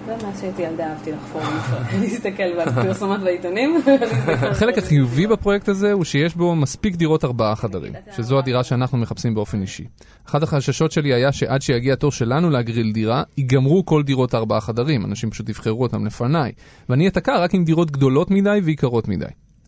זה 0.06 0.26
מה 0.26 0.32
שהייתי 0.40 0.62
ילדה, 0.62 0.90
אהבתי 0.90 1.12
לחפור 1.12 1.40
במפרט. 1.42 1.86
להסתכל 2.00 2.62
בפרסומות 2.66 3.20
בעיתונים. 3.20 3.80
החלק 4.26 4.78
החיובי 4.78 5.26
בפרויקט 5.26 5.68
הזה 5.68 5.92
הוא 5.92 6.04
שיש 6.04 6.34
בו 6.34 6.56
מספיק 6.56 6.96
דירות 6.96 7.24
ארבעה 7.24 7.56
חדרים, 7.56 7.92
שזו 8.16 8.38
הדירה 8.38 8.64
שאנחנו 8.64 8.98
מחפשים 8.98 9.34
באופן 9.34 9.62
אישי. 9.62 9.84
אחד 10.26 10.42
החששות 10.42 10.92
שלי 10.92 11.14
היה 11.14 11.32
שעד 11.32 11.62
שיגיע 11.62 11.92
התור 11.92 12.12
שלנו 12.12 12.50
להגריל 12.50 12.92
דירה, 12.92 13.22
ייגמרו 13.38 13.84
כל 13.84 14.02
דירות 14.02 14.34
ארבעה 14.34 14.60
חדרים, 14.60 15.04
אנשים 15.04 15.30
פשוט 15.30 15.48
יבחרו 15.48 15.82
אותם 15.82 16.06
לפניי, 16.06 16.52
ואני 16.88 17.08
אתקע 17.08 17.38
רק 17.38 17.54
עם 17.54 17.64
דירות 17.64 17.90
גדולות 17.90 18.30
מדי 18.30 18.60
ויקרות 18.64 19.08
מדי. 19.08 19.24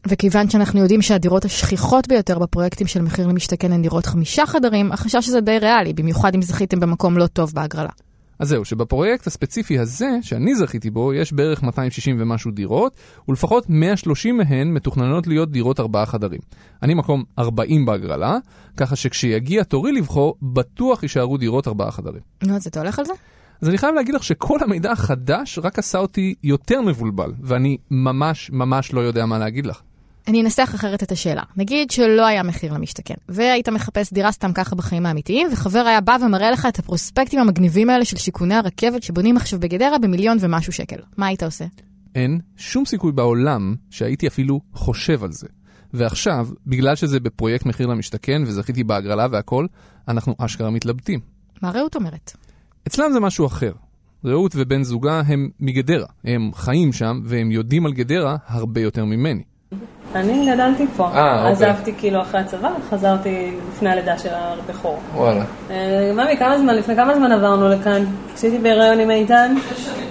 וכיוון 0.08 0.50
שאנחנו 0.50 0.80
יודעים 0.80 1.02
שהדירות 1.02 1.44
השכיחות 1.44 2.08
ביותר 2.08 2.38
בפרויקטים 2.38 2.86
של 2.86 3.02
מחיר 3.02 3.26
למשתכן 3.26 3.72
הן 3.72 3.82
דירות 3.82 4.06
חמישה 4.06 4.46
חדרים, 4.46 4.92
החשש 4.92 5.28
הזה 5.28 5.40
די 5.40 5.58
ריאלי, 5.58 5.92
במיוחד 5.92 6.34
אם 6.34 6.42
זכיתם 6.42 6.80
במקום 6.80 7.18
לא 7.18 7.26
טוב 7.26 7.52
בהגרלה. 7.54 8.05
אז 8.38 8.48
זהו, 8.48 8.64
שבפרויקט 8.64 9.26
הספציפי 9.26 9.78
הזה, 9.78 10.18
שאני 10.22 10.54
זכיתי 10.54 10.90
בו, 10.90 11.14
יש 11.14 11.32
בערך 11.32 11.62
260 11.62 12.16
ומשהו 12.20 12.50
דירות, 12.50 12.96
ולפחות 13.28 13.64
130 13.68 14.36
מהן 14.36 14.68
מתוכננות 14.68 15.26
להיות 15.26 15.50
דירות 15.50 15.80
ארבעה 15.80 16.06
חדרים. 16.06 16.40
אני 16.82 16.94
מקום 16.94 17.24
40 17.38 17.86
בהגרלה, 17.86 18.36
ככה 18.76 18.96
שכשיגיע 18.96 19.62
תורי 19.62 19.92
לבחור, 19.92 20.34
בטוח 20.42 21.02
יישארו 21.02 21.36
דירות 21.36 21.68
ארבעה 21.68 21.90
חדרים. 21.90 22.22
נו, 22.42 22.56
אז 22.56 22.66
אתה 22.66 22.80
הולך 22.80 22.98
על 22.98 23.04
זה? 23.04 23.12
אז 23.62 23.68
אני 23.68 23.78
חייב 23.78 23.94
להגיד 23.94 24.14
לך 24.14 24.24
שכל 24.24 24.58
המידע 24.62 24.92
החדש 24.92 25.58
רק 25.62 25.78
עשה 25.78 25.98
אותי 25.98 26.34
יותר 26.42 26.80
מבולבל, 26.80 27.32
ואני 27.40 27.76
ממש 27.90 28.50
ממש 28.52 28.92
לא 28.92 29.00
יודע 29.00 29.26
מה 29.26 29.38
להגיד 29.38 29.66
לך. 29.66 29.82
אני 30.28 30.42
אנסח 30.42 30.72
אחרת 30.74 31.02
את 31.02 31.12
השאלה. 31.12 31.42
נגיד 31.56 31.90
שלא 31.90 32.26
היה 32.26 32.42
מחיר 32.42 32.72
למשתכן, 32.72 33.14
והיית 33.28 33.68
מחפש 33.68 34.12
דירה 34.12 34.32
סתם 34.32 34.52
ככה 34.52 34.76
בחיים 34.76 35.06
האמיתיים, 35.06 35.48
וחבר 35.52 35.78
היה 35.78 36.00
בא 36.00 36.16
ומראה 36.26 36.50
לך 36.50 36.66
את 36.66 36.78
הפרוספקטים 36.78 37.40
המגניבים 37.40 37.90
האלה 37.90 38.04
של 38.04 38.16
שיכוני 38.16 38.54
הרכבת 38.54 39.02
שבונים 39.02 39.36
עכשיו 39.36 39.60
בגדרה 39.60 39.98
במיליון 39.98 40.38
ומשהו 40.40 40.72
שקל. 40.72 40.96
מה 41.16 41.26
היית 41.26 41.42
עושה? 41.42 41.64
אין 42.14 42.40
שום 42.56 42.84
סיכוי 42.84 43.12
בעולם 43.12 43.74
שהייתי 43.90 44.26
אפילו 44.26 44.60
חושב 44.72 45.24
על 45.24 45.32
זה. 45.32 45.46
ועכשיו, 45.92 46.48
בגלל 46.66 46.94
שזה 46.96 47.20
בפרויקט 47.20 47.66
מחיר 47.66 47.86
למשתכן 47.86 48.42
וזכיתי 48.46 48.84
בהגרלה 48.84 49.26
והכל, 49.30 49.66
אנחנו 50.08 50.34
אשכרה 50.38 50.70
מתלבטים. 50.70 51.20
מה 51.62 51.70
רעות 51.70 51.96
אומרת? 51.96 52.32
אצלם 52.86 53.12
זה 53.12 53.20
משהו 53.20 53.46
אחר. 53.46 53.72
רעות 54.24 54.52
ובן 54.56 54.82
זוגה 54.82 55.22
הם 55.26 55.50
מגדרה, 55.60 56.06
הם 56.24 56.50
חיים 56.54 56.92
שם 56.92 57.20
והם 57.24 57.50
יודעים 57.50 57.86
על 57.86 57.92
גדרה 57.92 58.36
הרבה 58.46 58.80
יותר 58.80 59.04
ממני. 59.04 59.42
אני 60.16 60.52
גדלתי 60.52 60.86
פה. 60.96 61.04
אה, 61.04 61.48
אוקיי. 61.48 61.52
עזבתי 61.52 61.92
כאילו 61.98 62.22
אחרי 62.22 62.40
הצבא, 62.40 62.70
חזרתי 62.90 63.50
לפני 63.68 63.90
הלידה 63.90 64.18
של 64.18 64.28
הבכור. 64.32 64.98
וואלה. 65.14 65.44
אה, 65.70 66.12
ממי, 66.14 66.36
כמה 66.38 66.58
זמן, 66.58 66.74
לפני 66.74 66.96
כמה 66.96 67.14
זמן 67.14 67.32
עברנו 67.32 67.68
לכאן? 67.68 68.04
כשהייתי 68.34 68.58
בהיריון 68.58 69.00
עם 69.00 69.10
איתן? 69.10 69.54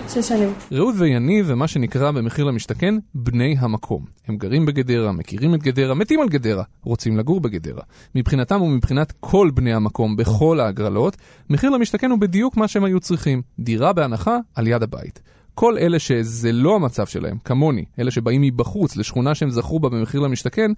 שש 0.09 0.27
שנים. 0.27 0.53
רעות 0.71 0.95
ויניב 0.97 1.51
הם 1.51 1.59
מה 1.59 1.67
שנקרא 1.67 2.11
במחיר 2.11 2.45
למשתכן 2.45 2.95
בני 3.15 3.55
המקום. 3.59 4.05
הם 4.27 4.37
גרים 4.37 4.65
בגדרה, 4.65 5.11
מכירים 5.11 5.55
את 5.55 5.63
גדרה, 5.63 5.93
מתים 5.93 6.19
על 6.19 6.29
גדרה, 6.29 6.63
רוצים 6.83 7.17
לגור 7.17 7.41
בגדרה. 7.41 7.81
מבחינתם 8.15 8.61
ומבחינת 8.61 9.13
כל 9.19 9.49
בני 9.53 9.73
המקום 9.73 10.15
בכל 10.15 10.59
ההגרלות, 10.59 11.17
מחיר 11.49 11.69
למשתכן 11.69 12.11
הוא 12.11 12.19
בדיוק 12.19 12.57
מה 12.57 12.67
שהם 12.67 12.83
היו 12.83 12.99
צריכים, 12.99 13.41
דירה 13.59 13.93
בהנחה 13.93 14.37
על 14.55 14.67
יד 14.67 14.83
הבית. 14.83 15.19
כל 15.55 15.77
אלה 15.77 15.99
שזה 15.99 16.51
לא 16.51 16.75
המצב 16.75 17.05
שלהם, 17.07 17.37
כמוני, 17.45 17.85
אלה 17.99 18.11
שבאים 18.11 18.41
מבחוץ 18.41 18.95
לשכונה 18.97 19.35
שהם 19.35 19.49
זכו 19.49 19.79
בה 19.79 19.89
במחיר 19.89 20.19
למשתכן, 20.21 20.71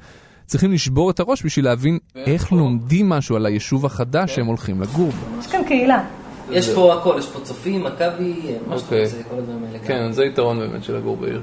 צריכים 0.45 0.71
לשבור 0.71 1.11
את 1.11 1.19
הראש 1.19 1.45
בשביל 1.45 1.65
להבין 1.65 1.97
איך 2.15 2.51
לומדים 2.51 3.09
משהו 3.09 3.35
על 3.35 3.45
היישוב 3.45 3.85
החדש 3.85 4.35
שהם 4.35 4.45
הולכים 4.45 4.81
לגור 4.81 5.09
בו. 5.11 5.39
יש 5.39 5.47
כאן 5.47 5.61
קהילה. 5.67 6.03
יש 6.51 6.69
פה 6.69 6.93
הכל, 6.93 7.15
יש 7.19 7.27
פה 7.29 7.39
צופים, 7.39 7.83
מכבי, 7.83 8.33
מה 8.67 8.77
שאתה 8.77 8.85
אוקיי. 8.95 9.03
רוצה, 9.03 9.17
כל 9.29 9.35
הדברים 9.37 9.63
האלה. 9.67 9.79
כן, 9.79 10.11
זה 10.11 10.25
יתרון 10.25 10.59
באמת 10.59 10.83
של 10.83 10.95
לגור 10.97 11.17
בעיר. 11.17 11.41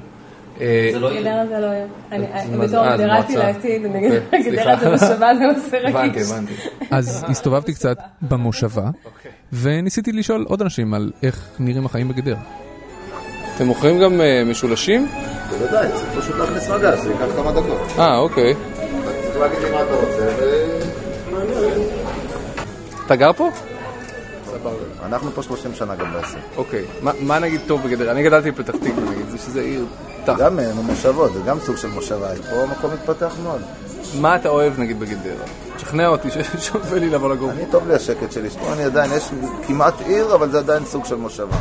זה 0.58 0.64
לא 0.98 1.06
יהיה. 1.12 1.20
גדרה 1.20 1.46
זה 1.46 1.60
לא 1.60 1.66
יהיה. 1.66 1.86
אני- 2.12 2.26
אז 2.32 2.50
מה 2.50 2.66
זה- 2.66 2.76
בתור 2.76 2.86
אה, 2.88 2.96
גדרתי. 2.96 3.36
לעתיד, 3.36 3.84
אני 3.84 3.98
אגיד, 3.98 4.12
אוקיי, 4.24 4.50
גדרה 4.52 4.76
זה. 4.80 4.90
מושבה, 4.90 5.30
זה 5.38 5.44
נושא 5.56 5.76
הבנתי, 5.88 6.08
רגיש. 6.18 6.30
הבנתי. 6.30 6.52
אז 6.90 7.24
הסתובבתי 7.28 7.74
קצת 7.74 7.96
במושבה, 8.22 8.90
וניסיתי 9.52 10.12
לשאול 10.12 10.44
עוד 10.48 10.62
אנשים 10.62 10.94
על 10.94 11.12
איך 11.22 11.48
נראים 11.58 11.86
החיים 11.86 12.08
בגדרה. 12.08 12.40
אתם 13.56 13.66
מוכרים 13.66 13.98
גם 14.00 14.20
אה, 14.20 14.42
משולשים? 14.46 15.08
בוודאי, 15.50 15.88
צריך 15.94 16.08
פשוט 16.18 16.36
להכניס 16.36 16.68
מגע, 16.68 16.96
זה 16.96 17.10
ייקח 17.10 17.24
כמה 17.36 17.52
דקות. 17.52 17.78
אה, 17.98 18.18
אוקיי. 18.18 18.54
צריך 19.24 19.36
להגיד 19.40 19.58
לי 19.58 19.70
מה 19.70 19.82
אתה 19.82 19.94
רוצה, 19.94 20.28
ו... 20.38 20.64
אתה 23.06 23.16
גר 23.16 23.32
פה? 23.32 23.50
סבבה. 24.46 24.70
אנחנו 25.06 25.30
פה 25.30 25.42
30 25.42 25.74
שנה 25.74 25.94
גם 25.94 26.12
בעסק. 26.12 26.36
אוקיי. 26.56 26.84
מה- 27.20 27.38
נגיד 27.38 27.60
טוב 27.66 27.82
בגדרה? 27.82 28.10
אני 28.12 28.22
גדלתי 28.22 28.50
בפתח 28.50 28.72
תקווה 28.76 29.10
נגיד, 29.10 29.28
זה 29.30 29.38
שזה 29.38 29.60
עיר 29.60 29.84
טח. 30.24 30.34
גם 30.38 30.58
אה, 30.60 30.70
מושבות, 30.74 31.32
זה 31.34 31.40
גם 31.46 31.58
סוג 31.60 31.76
של 31.76 31.88
מושבה, 31.88 32.28
פה 32.50 32.66
מקום 32.66 32.90
מתפתח 32.94 33.34
מאוד. 33.42 33.60
מה 34.20 34.36
אתה 34.36 34.48
אוהב 34.48 34.78
נגיד 34.80 35.00
בגדרה? 35.00 35.44
תשכנע 35.76 36.08
אותי 36.08 36.28
ששווה 36.30 36.98
לי 37.02 37.10
לבוא 37.10 37.30
לגור. 37.34 37.50
אני 37.50 37.64
טוב 37.70 37.88
לי 37.88 37.94
השקט 37.94 38.32
שלי, 38.32 38.50
פה 38.50 38.72
אני 38.72 38.84
עדיין, 38.84 39.10
יש 39.16 39.30
כמעט 39.66 39.94
עיר, 40.06 40.34
אבל 40.34 40.50
זה 40.50 40.58
עדיין 40.58 40.84
סוג 40.84 41.04
של 41.04 41.14
מושבה. 41.16 41.56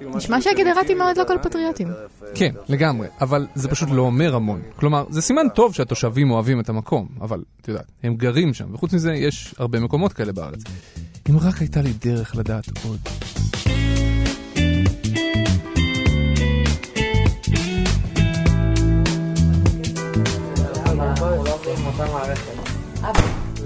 נשמע 0.00 0.40
שהגנרטים 0.40 0.98
מאוד 0.98 1.16
לא 1.16 1.24
כל 1.24 1.38
פטריוטים. 1.42 1.88
כן, 2.34 2.54
לגמרי, 2.68 3.08
אבל 3.20 3.46
זה 3.54 3.68
פשוט 3.68 3.88
לא, 3.88 3.96
לא 3.96 4.02
אומר 4.02 4.34
המון. 4.34 4.62
כלומר, 4.76 5.04
זה 5.10 5.22
סימן 5.22 5.48
טוב 5.54 5.74
שהתושבים 5.74 6.30
אוהבים 6.30 6.60
את 6.60 6.68
המקום, 6.68 7.08
אבל, 7.20 7.42
את 7.60 7.68
יודעת, 7.68 7.86
הם 8.02 8.14
גרים 8.14 8.54
שם, 8.54 8.74
וחוץ 8.74 8.92
מזה 8.92 9.14
יש 9.14 9.54
הרבה 9.58 9.80
מקומות 9.80 10.12
כאלה 10.12 10.32
בארץ. 10.32 10.60
אם 11.30 11.38
רק 11.38 11.58
הייתה 11.60 11.82
לי 11.82 11.92
דרך 11.92 12.36
לדעת 12.36 12.64
עוד. 12.84 12.98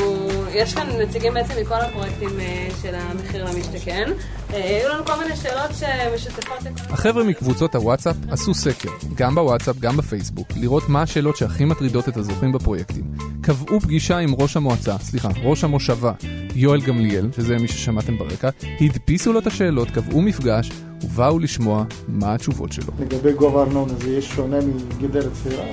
יש 0.55 0.75
כאן 0.75 0.87
נציגים 1.01 1.35
בעצם 1.35 1.55
מכל 1.61 1.75
הפרויקטים 1.75 2.41
אה, 2.41 2.69
של 2.83 2.95
המחיר 2.95 3.45
למשתכן. 3.45 4.13
אה, 4.55 4.79
היו 4.79 4.89
לנו 4.89 5.05
כל 5.05 5.19
מיני 5.19 5.37
שאלות 5.37 5.71
שמשותפות 5.75 6.59
לכל... 6.61 6.93
החבר'ה 6.93 7.25
מקבוצות 7.25 7.75
הוואטסאפ 7.75 8.17
עשו 8.31 8.55
סקר, 8.55 8.89
גם 9.15 9.35
בוואטסאפ, 9.35 9.77
גם 9.79 9.97
בפייסבוק, 9.97 10.49
לראות 10.57 10.89
מה 10.89 11.03
השאלות 11.03 11.37
שהכי 11.37 11.65
מטרידות 11.65 12.09
את 12.09 12.17
הזוכים 12.17 12.53
בפרויקטים. 12.53 13.05
קבעו 13.41 13.81
פגישה 13.81 14.19
עם 14.19 14.35
ראש 14.39 14.57
המועצה, 14.57 14.99
סליחה, 14.99 15.29
ראש 15.43 15.65
המושבה, 15.65 16.13
יואל 16.55 16.81
גמליאל, 16.81 17.29
שזה 17.37 17.57
מי 17.57 17.69
ששמעתם 17.69 18.19
ברקע, 18.19 18.49
הדפיסו 18.81 19.33
לו 19.33 19.39
את 19.39 19.47
השאלות, 19.47 19.91
קבעו 19.91 20.23
מפגש, 20.23 20.71
ובאו 21.05 21.39
לשמוע 21.39 21.85
מה 22.09 22.35
התשובות 22.35 22.73
שלו. 22.73 22.93
לגבי 23.01 23.33
גובה 23.33 23.63
ארנונה 23.63 23.93
זה 23.95 24.11
יהיה 24.11 24.23
שונה 24.23 24.57
מגדרת 25.01 25.33
צעירה? 25.33 25.65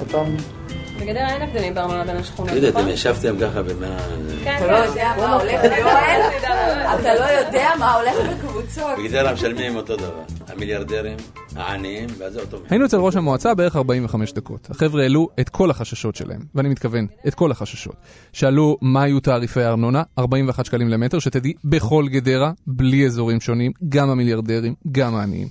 אותם... 0.00 0.24
בגדרה 1.00 1.34
אין 1.34 1.42
הבדלים 1.42 1.74
בארנונה 1.74 2.04
בין 2.04 2.16
השכונות, 2.16 2.56
נכון? 2.56 2.82
אתם 2.82 2.88
ישבתם 2.90 3.36
ככה 3.40 3.62
במה... 3.62 3.96
כן, 4.44 4.56
אתה 4.56 4.66
לא 4.72 4.76
יודע 4.76 5.12
מה 5.16 5.32
הולך, 5.34 5.64
יואל? 5.80 6.20
אתה 7.00 7.14
לא 7.14 7.24
יודע 7.24 7.68
מה 7.78 7.94
הולך 7.94 8.14
בקבוצות. 8.30 8.98
בגדרה 8.98 9.32
משלמים 9.32 9.76
אותו 9.76 9.96
דבר. 9.96 10.22
המיליארדרים, 10.48 11.16
העניים, 11.56 12.08
ואז 12.18 12.32
זה 12.32 12.40
אותו 12.40 12.56
מחיר. 12.56 12.66
היינו 12.70 12.86
אצל 12.86 12.96
ראש 12.96 13.16
המועצה 13.16 13.54
בערך 13.54 13.76
45 13.76 14.32
דקות. 14.32 14.70
החבר'ה 14.70 15.02
העלו 15.02 15.28
את 15.40 15.48
כל 15.48 15.70
החששות 15.70 16.16
שלהם, 16.16 16.40
ואני 16.54 16.68
מתכוון, 16.68 17.06
את 17.28 17.34
כל 17.34 17.50
החששות. 17.50 17.94
שאלו 18.32 18.76
מה 18.80 19.02
היו 19.02 19.20
תעריפי 19.20 19.62
הארנונה, 19.62 20.02
41 20.18 20.64
שקלים 20.64 20.88
למטר, 20.88 21.18
שתדעי, 21.18 21.52
בכל 21.64 22.04
גדרה, 22.08 22.52
בלי 22.66 23.06
אזורים 23.06 23.40
שונים, 23.40 23.72
גם 23.88 24.10
המיליארדרים, 24.10 24.74
גם 24.92 25.14
העניים. 25.14 25.48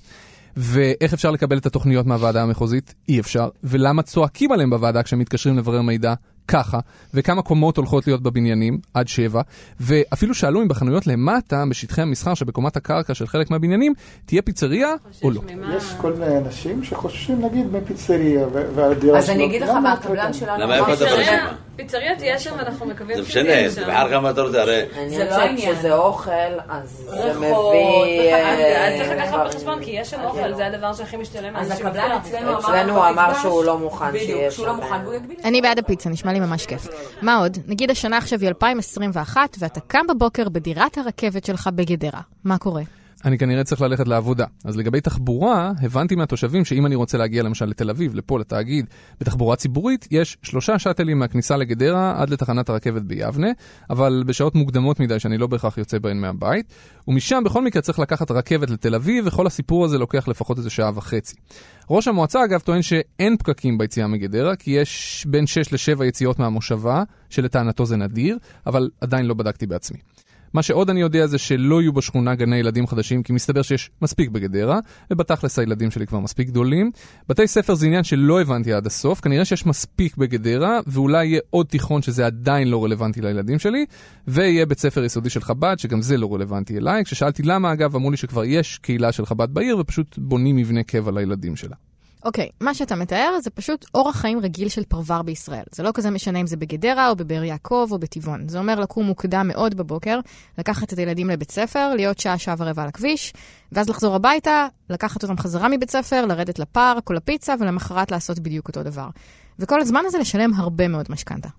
ואיך 0.61 1.13
אפשר 1.13 1.31
לקבל 1.31 1.57
את 1.57 1.65
התוכניות 1.65 2.05
מהוועדה 2.05 2.43
המחוזית? 2.43 2.95
אי 3.09 3.19
אפשר. 3.19 3.49
ולמה 3.63 4.01
צועקים 4.01 4.51
עליהם 4.51 4.69
בוועדה 4.69 5.03
כשהם 5.03 5.19
מתקשרים 5.19 5.57
לברר 5.57 5.81
מידע? 5.81 6.13
ככה. 6.50 6.79
וכמה 7.13 7.41
קומות 7.41 7.77
הולכות 7.77 8.08
להיות 8.08 8.22
בבניינים? 8.24 8.77
עד 8.94 9.08
שבע. 9.08 9.41
ואפילו 9.79 10.34
שאלו 10.36 10.62
אם 10.62 10.68
בחנויות 10.68 11.08
למטה, 11.08 11.63
בשטחי 11.70 12.01
המסחר 12.01 12.34
שבקומת 12.34 12.77
הקרקע 12.77 13.13
של 13.13 13.27
חלק 13.27 13.51
מהבניינים, 13.51 13.94
תהיה 14.25 14.41
פיצריה 14.41 14.89
או 15.24 15.32
לא. 15.32 15.41
יש 15.77 15.84
כל 16.01 16.13
מיני 16.13 16.38
אנשים 16.38 16.84
שחוששים 16.84 17.46
נגיד 17.46 17.74
מפיצריה 17.74 18.46
והדירה 18.75 19.18
אז 19.18 19.29
אני 19.29 19.38
שלו. 19.38 19.46
אגיד 19.48 19.62
לך 19.62 19.70
מה, 19.70 19.94
הקבלן 19.94 20.34
שלנו 20.34 20.63
למה 20.63 20.75
איפה 20.75 20.94
אתה 20.94 21.06
פיצריה- 21.06 21.15
ברשימה? 21.18 21.53
פיצריה 21.75 22.15
תהיה 22.15 22.39
שם, 22.39 22.60
אנחנו 22.60 22.86
מקווים 22.86 23.24
זה 23.24 23.29
שתהיה 23.29 23.44
משנה, 23.70 23.75
שם. 23.75 23.91
תבחר 23.91 24.10
כמה 24.10 24.29
אתה 24.29 24.41
רוצה, 24.41 24.62
הרי... 24.62 24.82
זה 25.10 25.25
לא 25.25 25.36
העניין. 25.36 25.75
כשזה 25.75 25.94
אוכל, 25.96 26.32
אז 26.70 26.89
זה 27.08 27.34
מביא... 27.38 27.50
אז 28.77 28.98
צריך 28.98 29.12
לקחת. 29.12 29.46
בחשבון, 29.46 29.84
כי 29.84 29.91
יש 29.91 30.10
שם 30.10 30.18
אוכל, 30.24 30.53
זה 30.53 30.68
הדבר 30.68 30.94
שהכי 30.94 31.18
משתלם. 31.18 31.56
אז 31.56 31.72
הקבלן. 31.72 32.12
אצלנו 32.60 33.08
אמר 33.10 33.34
שהוא 33.41 33.63
לא 33.63 33.77
מוכן 33.77 34.06
שיהיה 34.12 34.24
בדיוק, 34.38 34.50
שהוא 34.53 34.68
לא 34.68 34.74
שם. 34.74 34.79
מוכן 34.79 34.96
והוא 35.03 35.13
יגביל. 35.13 35.38
אני 35.46 35.62
בעד 35.62 35.79
הפיצה, 35.79 36.10
נשמע 36.10 36.34
לי 36.34 36.38
ממש 36.39 36.65
כיף. 36.65 36.88
מה 37.22 37.36
עוד? 37.36 37.58
נגיד 37.67 37.91
השנה 37.91 38.17
עכשיו 38.17 38.39
היא 38.39 38.48
2021, 38.48 39.55
ואתה 39.60 39.79
קם 39.79 40.08
בבוקר 40.10 40.50
בדירת 40.50 40.98
הרכבת 40.98 41.46
שלך 41.46 41.69
בגדרה. 41.75 42.22
מה 42.43 42.58
קורה? 42.58 42.84
אני 43.25 43.38
כנראה 43.38 43.63
צריך 43.63 43.81
ללכת 43.81 44.07
לעבודה. 44.07 44.45
אז 44.65 44.77
לגבי 44.77 45.01
תחבורה, 45.01 45.71
הבנתי 45.81 46.15
מהתושבים 46.15 46.65
שאם 46.65 46.85
אני 46.85 46.95
רוצה 46.95 47.17
להגיע 47.17 47.43
למשל 47.43 47.65
לתל 47.65 47.89
אביב, 47.89 48.15
לפה, 48.15 48.39
לתאגיד, 48.39 48.85
בתחבורה 49.19 49.55
ציבורית, 49.55 50.07
יש 50.11 50.38
שלושה 50.43 50.79
שאטלים 50.79 51.19
מהכניסה 51.19 51.57
לגדרה 51.57 52.21
עד 52.21 52.29
לתחנת 52.29 52.69
הרכבת 52.69 53.01
ביבנה, 53.01 53.47
אבל 53.89 54.23
בשעות 54.27 54.55
מוקדמות 54.55 54.99
מדי 54.99 55.19
שאני 55.19 55.38
לא 55.38 55.47
בהכרח 55.47 55.77
יוצא 55.77 55.99
בהן 55.99 56.21
מהבית, 56.21 56.65
ומשם 57.07 57.43
בכל 57.45 57.63
מקרה 57.63 57.81
צריך 57.81 57.99
לקחת 57.99 58.31
רכבת 58.31 58.69
לתל 58.69 58.95
אביב, 58.95 59.27
וכל 59.27 59.47
הסיפור 59.47 59.85
הזה 59.85 59.97
לוקח 59.97 60.27
לפחות 60.27 60.57
איזה 60.57 60.69
שעה 60.69 60.91
וחצי. 60.95 61.35
ראש 61.89 62.07
המועצה 62.07 62.43
אגב 62.45 62.59
טוען 62.59 62.81
שאין 62.81 63.38
פקקים 63.38 63.77
ביציאה 63.77 64.07
מגדרה, 64.07 64.55
כי 64.55 64.71
יש 64.71 65.25
בין 65.29 65.47
6 65.47 65.73
ל-7 65.73 66.03
יציאות 66.03 66.39
מהמושבה, 66.39 67.03
שלטענתו 67.29 67.85
זה 67.85 67.97
נדיר, 67.97 68.38
אבל 68.67 68.89
עדיין 69.01 69.25
לא 69.25 69.33
בדקתי 69.33 69.67
בעצמי. 69.67 69.99
מה 70.53 70.63
שעוד 70.63 70.89
אני 70.89 71.01
יודע 71.01 71.27
זה 71.27 71.38
שלא 71.38 71.82
יהיו 71.82 71.94
בשכונה 71.94 72.36
גני 72.36 72.56
ילדים 72.56 72.88
חדשים, 72.88 73.24
כי 73.24 73.34
מסתבר 73.34 73.62
שיש 73.62 73.91
מספיק 74.01 74.29
בגדרה, 74.29 74.79
ובתכלס 75.12 75.60
הילדים 75.60 75.91
שלי 75.91 76.08
כבר 76.08 76.20
מספיק 76.20 76.48
גדולים. 76.48 76.91
בתי 77.29 77.48
ספר 77.48 77.75
זה 77.75 77.86
עניין 77.86 78.03
שלא 78.03 78.41
הבנתי 78.41 78.74
עד 78.74 78.85
הסוף, 78.85 79.20
כנראה 79.20 79.46
שיש 79.46 79.66
מספיק 79.66 80.18
בגדרה, 80.18 80.79
ואולי 80.88 81.25
יהיה 81.25 81.42
עוד 81.50 81.66
תיכון 81.66 82.01
שזה 82.01 82.25
עדיין 82.25 82.68
לא 82.68 82.83
רלוונטי 82.83 83.22
לילדים 83.22 83.59
שלי, 83.59 83.85
ויהיה 84.27 84.66
בית 84.66 84.79
ספר 84.79 85.03
יסודי 85.03 85.29
של 85.29 85.42
חב"ד, 85.42 85.79
שגם 85.79 86.01
זה 86.01 86.18
לא 86.18 86.33
רלוונטי 86.33 86.77
אליי. 86.77 87.03
כששאלתי 87.03 87.44
למה, 87.44 87.74
אגב, 87.74 87.96
אמרו 87.96 88.12
לי 88.12 88.18
שכבר 88.18 88.44
יש 88.44 88.77
קהילה 88.77 89.12
של 89.12 89.25
חב"ד 89.25 89.53
בעיר, 89.53 89.77
ופשוט 89.77 90.18
בונים 90.18 90.55
מבנה 90.55 90.83
קבע 90.83 91.12
לילדים 91.12 91.55
שלה. 91.55 91.75
אוקיי, 92.24 92.50
מה 92.62 92.74
שאתה 92.74 92.96
מתאר 92.96 93.38
זה 93.44 93.50
פשוט 93.50 93.86
אורח 93.96 94.16
חיים 94.16 94.40
רגיל 94.40 94.70
של 94.70 94.84
פרבר 94.84 95.22
בישראל. 95.22 95.64
זה 95.72 95.84
לא 95.84 95.92
כזה 95.94 96.10
משנה 96.10 96.40
אם 96.42 96.48
זה 96.48 96.58
בגדרה 96.58 97.10
או 97.10 97.16
בבאר 97.16 97.44
יעקב 97.44 97.88
או 97.92 98.00
בטבעון. 98.00 98.50
זה 98.50 98.60
אומר 98.60 98.79
לקום 98.79 99.05
מוקדם 99.05 99.48
מאוד 99.48 99.75
בבוקר, 99.75 100.20
לקחת 100.58 100.94
את 100.94 101.00
הילדים 101.00 101.29
לבית 101.29 101.51
ספר, 101.51 101.94
להיות 101.96 102.20
שעה, 102.20 102.38
שעה 102.38 102.55
ורבע 102.58 102.82
על 102.82 102.88
הכביש, 102.88 103.34
ואז 103.72 103.90
לחזור 103.90 104.16
הביתה, 104.16 104.68
לקחת 104.90 105.24
אותם 105.24 105.38
חזרה 105.38 105.70
מבית 105.70 105.92
ספר, 105.92 106.25
לרדת 106.25 106.60
לפארק 106.60 107.10
או 107.10 107.14
לפיצה, 107.14 107.53
ולמחרת 107.60 108.12
לעשות 108.12 108.40
בדיוק 108.40 108.68
אותו 108.68 108.84
דבר. 108.84 109.10
וכל 109.60 109.82
הזמן 109.82 110.01
הזה 110.05 110.18
לשלם 110.18 110.53
הרבה 110.53 110.88
מאוד 110.88 111.05
משכנתה. 111.10 111.50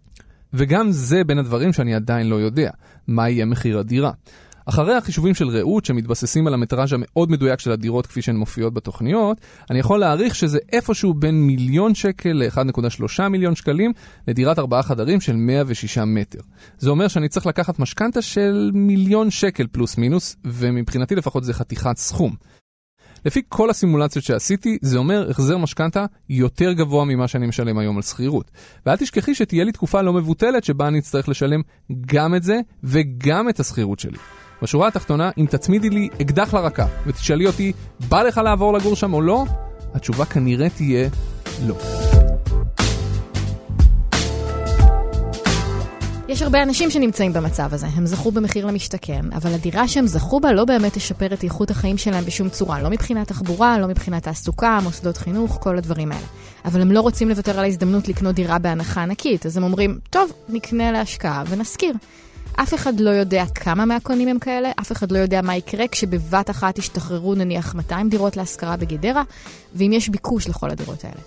וגם 0.52 0.92
זה 0.92 1.24
בין 1.26 1.38
הדברים 1.38 1.72
שאני 1.72 1.94
עדיין 1.94 2.28
לא 2.28 2.36
יודע, 2.36 2.70
מה 3.08 3.28
יהיה 3.28 3.44
מחיר 3.44 3.78
הדירה. 3.78 4.10
אחרי 4.66 4.94
החישובים 4.94 5.34
של 5.34 5.48
רעות, 5.48 5.84
שמתבססים 5.84 6.46
על 6.46 6.54
המטראז' 6.54 6.92
המאוד 6.92 7.30
מדויק 7.30 7.60
של 7.60 7.72
הדירות 7.72 8.06
כפי 8.06 8.22
שהן 8.22 8.36
מופיעות 8.36 8.74
בתוכניות, 8.74 9.40
אני 9.70 9.78
יכול 9.78 10.00
להעריך 10.00 10.34
שזה 10.34 10.58
איפשהו 10.72 11.14
בין 11.14 11.42
מיליון 11.42 11.94
שקל 11.94 12.32
ל-1.3 12.32 13.28
מיליון 13.28 13.54
שקלים 13.54 13.92
לדירת 14.28 14.58
ארבעה 14.58 14.82
חדרים 14.82 15.20
של 15.20 15.36
106 15.36 15.98
מטר. 15.98 16.40
זה 16.78 16.90
אומר 16.90 17.08
שאני 17.08 17.28
צריך 17.28 17.46
לקחת 17.46 17.78
משכנתה 17.78 18.22
של 18.22 18.70
מיליון 18.74 19.30
שקל 19.30 19.66
פלוס 19.72 19.98
מינוס, 19.98 20.36
ומבחינתי 20.44 21.14
לפחות 21.14 21.44
זה 21.44 21.54
חתיכת 21.54 21.96
סכום. 21.96 22.34
לפי 23.24 23.42
כל 23.48 23.70
הסימולציות 23.70 24.24
שעשיתי, 24.24 24.78
זה 24.82 24.98
אומר 24.98 25.30
החזר 25.30 25.56
משכנתה 25.56 26.06
יותר 26.28 26.72
גבוה 26.72 27.04
ממה 27.04 27.28
שאני 27.28 27.46
משלם 27.46 27.78
היום 27.78 27.96
על 27.96 28.02
שכירות. 28.02 28.50
ואל 28.86 28.96
תשכחי 28.96 29.34
שתהיה 29.34 29.64
לי 29.64 29.72
תקופה 29.72 30.02
לא 30.02 30.12
מבוטלת 30.12 30.64
שבה 30.64 30.88
אני 30.88 30.98
אצטרך 30.98 31.28
לשלם 31.28 31.60
גם 32.06 32.34
את 32.34 32.42
זה 32.42 32.60
וגם 32.84 33.48
את 33.48 33.60
השכירות 33.60 33.98
שלי. 33.98 34.18
בשורה 34.62 34.88
התחתונה, 34.88 35.30
אם 35.38 35.46
תצמידי 35.50 35.90
לי 35.90 36.08
אקדח 36.22 36.54
לרקה 36.54 36.86
ותשאלי 37.06 37.46
אותי, 37.46 37.72
בא 38.08 38.22
לך 38.22 38.38
לעבור 38.38 38.72
לגור 38.72 38.96
שם 38.96 39.14
או 39.14 39.20
לא? 39.20 39.44
התשובה 39.94 40.24
כנראה 40.24 40.68
תהיה 40.68 41.08
לא. 41.66 41.74
יש 46.28 46.42
הרבה 46.42 46.62
אנשים 46.62 46.90
שנמצאים 46.90 47.32
במצב 47.32 47.74
הזה, 47.74 47.86
הם 47.86 48.06
זכו 48.06 48.32
במחיר 48.32 48.66
למשתכן, 48.66 49.20
אבל 49.32 49.54
הדירה 49.54 49.88
שהם 49.88 50.06
זכו 50.06 50.40
בה 50.40 50.52
לא 50.52 50.64
באמת 50.64 50.94
תשפר 50.94 51.26
את 51.34 51.44
איכות 51.44 51.70
החיים 51.70 51.98
שלהם 51.98 52.24
בשום 52.24 52.48
צורה, 52.48 52.82
לא 52.82 52.90
מבחינת 52.90 53.28
תחבורה, 53.28 53.78
לא 53.78 53.86
מבחינת 53.86 54.22
תעסוקה, 54.22 54.78
מוסדות 54.82 55.16
חינוך, 55.16 55.58
כל 55.60 55.78
הדברים 55.78 56.12
האלה. 56.12 56.26
אבל 56.64 56.80
הם 56.80 56.92
לא 56.92 57.00
רוצים 57.00 57.28
לוותר 57.28 57.58
על 57.58 57.64
ההזדמנות 57.64 58.08
לקנות 58.08 58.34
דירה 58.34 58.58
בהנחה 58.58 59.02
ענקית, 59.02 59.46
אז 59.46 59.56
הם 59.56 59.62
אומרים, 59.62 59.98
טוב, 60.10 60.32
נקנה 60.48 60.92
להשקעה 60.92 61.44
ונשכיר. 61.48 61.92
אף 62.62 62.74
אחד 62.74 63.00
לא 63.00 63.10
יודע 63.10 63.44
כמה 63.54 63.84
מהקונים 63.84 64.28
הם 64.28 64.38
כאלה, 64.38 64.70
אף 64.80 64.92
אחד 64.92 65.12
לא 65.12 65.18
יודע 65.18 65.42
מה 65.42 65.56
יקרה 65.56 65.88
כשבבת 65.88 66.50
אחת 66.50 66.78
ישתחררו 66.78 67.34
נניח 67.34 67.74
200 67.74 68.08
דירות 68.08 68.36
להשכרה 68.36 68.76
בגדרה, 68.76 69.22
ואם 69.74 69.92
יש 69.92 70.08
ביקוש 70.08 70.48
לכל 70.48 70.70
הדירות 70.70 71.04
האלה. 71.04 71.20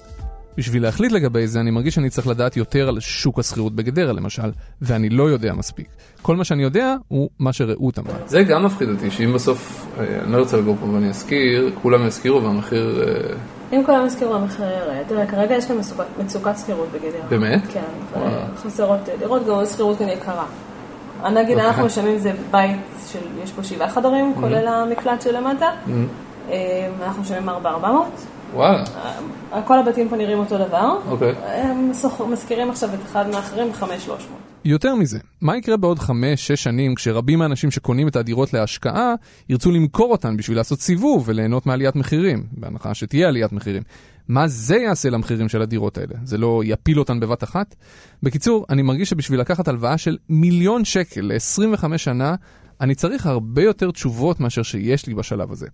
בשביל 0.57 0.83
להחליט 0.83 1.11
לגבי 1.11 1.47
זה, 1.47 1.59
אני 1.59 1.71
מרגיש 1.71 1.95
שאני 1.95 2.09
צריך 2.09 2.27
לדעת 2.27 2.57
יותר 2.57 2.87
על 2.87 2.99
שוק 2.99 3.39
השכירות 3.39 3.75
בגדרה 3.75 4.13
למשל, 4.13 4.51
ואני 4.81 5.09
לא 5.09 5.23
יודע 5.23 5.53
מספיק. 5.53 5.87
כל 6.21 6.35
מה 6.35 6.43
שאני 6.43 6.63
יודע 6.63 6.95
הוא 7.07 7.29
מה 7.39 7.53
שרעות 7.53 7.99
אמרה. 7.99 8.15
זה 8.27 8.43
גם 8.43 8.65
מפחיד 8.65 8.89
אותי, 8.89 9.11
שאם 9.11 9.33
בסוף, 9.33 9.87
אני 9.99 10.31
לא 10.31 10.37
רוצה 10.37 10.57
לגור 10.57 10.75
פה 10.79 10.85
ואני 10.85 11.09
אזכיר, 11.09 11.71
כולם 11.81 12.07
יזכירו 12.07 12.43
והמחיר... 12.43 13.05
אם 13.73 13.81
כולם 13.85 14.05
יזכירו 14.05 14.35
המחיר 14.35 14.65
ירד, 14.65 15.03
תראה, 15.07 15.27
כרגע 15.27 15.55
יש 15.55 15.65
כאן 15.65 15.75
מצוקת 16.19 16.57
שכירות 16.57 16.89
בגדרה. 16.91 17.27
באמת? 17.29 17.61
כן, 17.73 18.19
חסרות 18.55 18.99
דירות, 19.19 19.47
גם 19.47 19.59
השכירות 19.59 19.97
כאן 19.97 20.09
יקרה. 20.09 20.45
נגיד 21.31 21.57
אנחנו 21.57 21.85
משלמים 21.85 22.17
זה 22.17 22.31
בית 22.51 22.77
של, 23.11 23.19
יש 23.43 23.51
פה 23.51 23.63
שבעה 23.63 23.89
חדרים, 23.89 24.33
כולל 24.39 24.67
המקלט 24.67 25.21
שלמטה, 25.21 25.69
אנחנו 27.03 27.21
משלמים 27.21 27.49
4,400. 27.49 28.07
וואלה. 28.53 28.83
כל 29.65 29.79
הבתים 29.79 30.09
פה 30.09 30.15
נראים 30.15 30.39
אותו 30.39 30.57
דבר. 30.57 30.97
אוקיי. 31.07 31.33
הם 31.45 31.91
מזכירים 32.29 32.69
עכשיו 32.69 32.89
את 32.93 32.99
אחד 33.05 33.29
מהאחרים 33.29 33.71
ב-5,300. 33.71 34.11
יותר 34.65 34.95
מזה, 34.95 35.19
מה 35.41 35.57
יקרה 35.57 35.77
בעוד 35.77 35.99
5-6 35.99 36.09
שנים 36.55 36.95
כשרבים 36.95 37.39
מהאנשים 37.39 37.71
שקונים 37.71 38.07
את 38.07 38.15
הדירות 38.15 38.53
להשקעה 38.53 39.13
ירצו 39.49 39.71
למכור 39.71 40.11
אותן 40.11 40.37
בשביל 40.37 40.57
לעשות 40.57 40.79
סיבוב 40.79 41.23
וליהנות 41.25 41.65
מעליית 41.65 41.95
מחירים, 41.95 42.43
בהנחה 42.51 42.93
שתהיה 42.93 43.27
עליית 43.27 43.51
מחירים. 43.51 43.83
מה 44.27 44.47
זה 44.47 44.75
יעשה 44.75 45.09
למחירים 45.09 45.49
של 45.49 45.61
הדירות 45.61 45.97
האלה? 45.97 46.15
זה 46.23 46.37
לא 46.37 46.61
יפיל 46.65 46.99
אותן 46.99 47.19
בבת 47.19 47.43
אחת? 47.43 47.75
בקיצור, 48.23 48.65
אני 48.69 48.81
מרגיש 48.81 49.09
שבשביל 49.09 49.39
לקחת 49.39 49.67
הלוואה 49.67 49.97
של 49.97 50.17
מיליון 50.29 50.85
שקל 50.85 51.21
ל-25 51.21 51.97
שנה, 51.97 52.35
אני 52.81 52.95
צריך 52.95 53.25
הרבה 53.25 53.63
יותר 53.63 53.91
תשובות 53.91 54.39
מאשר 54.39 54.63
שיש 54.63 55.05
לי 55.05 55.13
בשלב 55.13 55.51
הזה. 55.51 55.67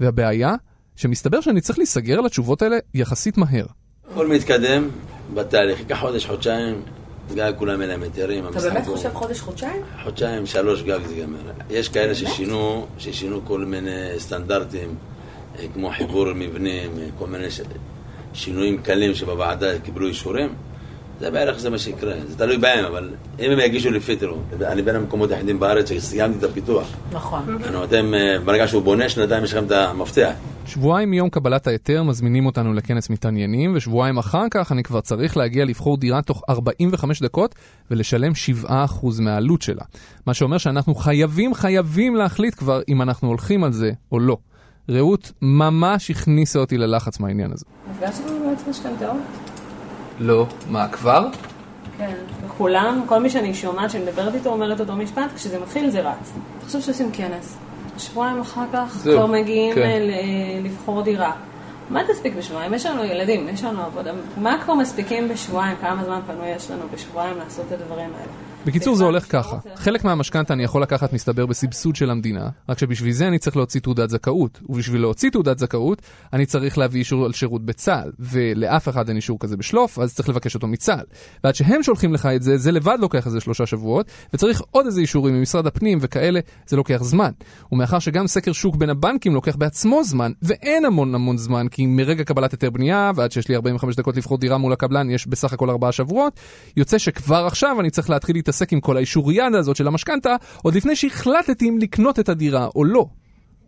והבעיה, 0.00 0.54
שמסתבר 0.96 1.40
שאני 1.40 1.60
צריך 1.60 1.78
להיסגר 1.78 2.18
על 2.18 2.26
התשובות 2.26 2.62
האלה 2.62 2.76
יחסית 2.94 3.38
מהר. 3.38 3.66
הכל 4.12 4.26
מתקדם 4.26 4.88
בתהליך, 5.34 5.78
ייקח 5.78 6.00
חודש, 6.00 6.26
חודשיים, 6.26 6.82
גג 7.34 7.52
כולם 7.58 7.80
אין 7.80 7.88
להם 7.88 8.02
היתרים. 8.02 8.48
אתה 8.48 8.60
באמת 8.60 8.86
חושב 8.86 9.12
חודש, 9.14 9.40
חודשיים? 9.40 9.82
חודשיים, 10.04 10.46
שלוש 10.46 10.82
גג 10.82 10.98
זה 11.06 11.14
ייגמר. 11.14 11.38
יש 11.70 11.88
כאלה 11.88 12.14
ששינו, 12.14 12.86
ששינו 12.98 13.40
כל 13.44 13.64
מיני 13.64 14.10
סטנדרטים, 14.18 14.94
אה, 15.58 15.64
כמו 15.74 15.90
חיבור 15.90 16.32
מבנים, 16.32 16.90
אה, 16.98 17.06
כל 17.18 17.26
מיני 17.26 17.50
ש... 17.50 17.60
שינויים 18.36 18.78
קלים 18.78 19.14
שבוועדה 19.14 19.78
קיבלו 19.78 20.06
אישורים. 20.06 20.48
זה 21.20 21.30
בערך 21.30 21.58
זה 21.58 21.70
מה 21.70 21.78
שיקרה, 21.78 22.12
זה 22.28 22.38
תלוי 22.38 22.58
בהם, 22.58 22.84
אבל 22.84 23.10
אם 23.40 23.50
הם 23.50 23.58
יגישו 23.60 23.90
לפי, 23.90 24.16
תראו, 24.16 24.36
אני 24.60 24.82
בין 24.82 24.96
המקומות 24.96 25.30
היחידים 25.30 25.60
בארץ 25.60 25.88
שסיימתי 25.88 26.38
את 26.38 26.44
הפיתוח. 26.44 26.88
נכון. 27.12 27.58
נו, 27.72 27.84
אתם, 27.84 28.14
אה, 28.14 28.38
ברגע 28.44 28.68
שהוא 28.68 28.82
בונה, 28.82 29.08
שנתיים 29.08 29.44
יש 29.44 29.54
לכם 29.54 29.64
את 29.64 29.70
המפתח. 29.70 30.32
שבועיים 30.66 31.10
מיום 31.10 31.30
קבלת 31.30 31.66
ההיתר 31.66 32.02
מזמינים 32.02 32.46
אותנו 32.46 32.74
לכנס 32.74 33.10
מתעניינים, 33.10 33.72
ושבועיים 33.76 34.18
אחר 34.18 34.44
כך 34.50 34.72
אני 34.72 34.82
כבר 34.82 35.00
צריך 35.00 35.36
להגיע 35.36 35.64
לבחור 35.64 35.96
דירה 35.96 36.22
תוך 36.22 36.42
45 36.48 37.22
דקות 37.22 37.54
ולשלם 37.90 38.32
7% 38.64 38.70
מהעלות 39.20 39.62
שלה. 39.62 39.84
מה 40.26 40.34
שאומר 40.34 40.58
שאנחנו 40.58 40.94
חייבים, 40.94 41.54
חייבים 41.54 42.16
להחליט 42.16 42.54
כבר 42.54 42.80
אם 42.88 43.02
אנחנו 43.02 43.28
הולכים 43.28 43.64
על 43.64 43.72
זה 43.72 43.90
או 44.12 44.20
לא. 44.20 44.36
רעות 44.90 45.32
ממש 45.42 46.10
הכניסה 46.10 46.58
אותי 46.58 46.78
ללחץ 46.78 47.20
מהעניין 47.20 47.52
הזה. 47.52 47.64
נפגשת 47.90 48.30
עם 48.30 48.44
יועץ 48.44 48.62
משכנתאות? 48.70 49.16
לא. 50.20 50.46
מה, 50.70 50.88
כבר? 50.88 51.28
כן. 51.98 52.14
וכולם, 52.46 53.02
כל 53.08 53.22
מי 53.22 53.30
שאני 53.30 53.54
שומעת 53.54 53.90
שמדברת 53.90 54.34
איתו 54.34 54.50
אומר 54.50 54.72
את 54.72 54.80
אותו 54.80 54.96
משפט, 54.96 55.32
כשזה 55.34 55.58
מתחיל 55.60 55.90
זה 55.90 56.00
רץ. 56.00 56.32
תחשוב 56.64 56.80
שעושים 56.80 57.10
כנס. 57.12 57.56
שבועיים 57.98 58.40
אחר 58.40 58.64
כך 58.72 58.88
כבר 59.02 59.26
מגיעים 59.26 59.74
כן. 59.74 59.80
ל- 59.80 60.10
אה, 60.10 60.60
לבחור 60.62 61.02
דירה. 61.02 61.32
מה 61.90 62.00
תספיק 62.08 62.34
בשבועיים? 62.36 62.74
יש 62.74 62.86
לנו 62.86 63.04
ילדים, 63.04 63.48
יש 63.48 63.64
לנו 63.64 63.82
עבודה. 63.82 64.10
מה 64.36 64.56
כבר 64.64 64.74
מספיקים 64.74 65.28
בשבועיים? 65.28 65.76
כמה 65.80 66.04
זמן 66.04 66.20
פנוי 66.26 66.48
יש 66.48 66.70
לנו 66.70 66.82
בשבועיים 66.94 67.36
לעשות 67.38 67.64
את 67.66 67.80
הדברים 67.80 68.10
האלה? 68.14 68.32
בקיצור 68.66 68.96
זה 68.96 69.04
הולך 69.04 69.32
ככה, 69.32 69.58
חלק 69.74 70.04
מהמשכנתה 70.04 70.54
אני 70.54 70.64
יכול 70.64 70.82
לקחת 70.82 71.12
מסתבר 71.12 71.46
בסבסוד 71.46 71.96
של 71.96 72.10
המדינה, 72.10 72.48
רק 72.68 72.78
שבשביל 72.78 73.12
זה 73.12 73.28
אני 73.28 73.38
צריך 73.38 73.56
להוציא 73.56 73.80
תעודת 73.80 74.10
זכאות, 74.10 74.60
ובשביל 74.68 75.00
להוציא 75.00 75.30
תעודת 75.30 75.58
זכאות 75.58 76.02
אני 76.32 76.46
צריך 76.46 76.78
להביא 76.78 77.00
אישור 77.00 77.24
על 77.24 77.32
שירות 77.32 77.64
בצה"ל, 77.64 78.12
ולאף 78.18 78.88
אחד 78.88 79.08
אין 79.08 79.16
אישור 79.16 79.38
כזה 79.38 79.56
בשלוף, 79.56 79.98
אז 79.98 80.14
צריך 80.14 80.28
לבקש 80.28 80.54
אותו 80.54 80.66
מצה"ל. 80.66 81.04
ועד 81.44 81.54
שהם 81.54 81.82
שולחים 81.82 82.14
לך 82.14 82.26
את 82.26 82.42
זה, 82.42 82.58
זה 82.58 82.72
לבד 82.72 82.96
לוקח 83.00 83.26
איזה 83.26 83.40
שלושה 83.40 83.66
שבועות, 83.66 84.06
וצריך 84.34 84.62
עוד 84.70 84.86
איזה 84.86 85.00
אישורים 85.00 85.34
ממשרד 85.34 85.66
הפנים 85.66 85.98
וכאלה, 86.00 86.40
זה 86.66 86.76
לוקח 86.76 87.02
זמן. 87.02 87.30
ומאחר 87.72 87.98
שגם 87.98 88.26
סקר 88.26 88.52
שוק 88.52 88.76
בין 88.76 88.90
הבנקים 88.90 89.34
לוקח 89.34 89.56
בעצמו 89.56 90.04
זמן, 90.04 90.32
ואין 90.42 90.84
המון 90.84 91.14
המון 91.14 91.38
זמן, 91.38 91.66
כי 91.70 91.86
מרגע 91.86 92.24
קבלת 92.24 92.52
היתר 92.52 92.70
בנייה, 92.70 93.10
ועד 93.14 93.32
שיש 93.32 93.48
לי 93.48 93.56
45 93.56 93.96
דקות 93.96 94.16
לבחור 94.16 94.38
דירה 94.38 94.58
מול 94.58 94.72
הקבלן, 94.72 95.10
יש 95.10 95.26
בסך 95.26 95.52
הכל 95.52 95.70
ארבעה 95.70 95.92
שבועות, 95.92 96.40
יוצא 96.76 96.98
שכבר 96.98 97.46
עכשיו 97.46 97.80
אני 97.80 97.90
צריך 97.90 98.10
להתחיל 98.10 98.36
להתעסק 98.36 98.55
עם 98.72 98.80
כל 98.80 98.96
האישוריאדה 98.96 99.58
הזאת 99.58 99.76
של 99.76 99.86
המשכנתה, 99.86 100.36
עוד 100.62 100.74
לפני 100.74 100.96
שהחלטתי 100.96 101.68
אם 101.68 101.78
לקנות 101.78 102.18
את 102.18 102.28
הדירה 102.28 102.68
או 102.76 102.84
לא. 102.84 103.06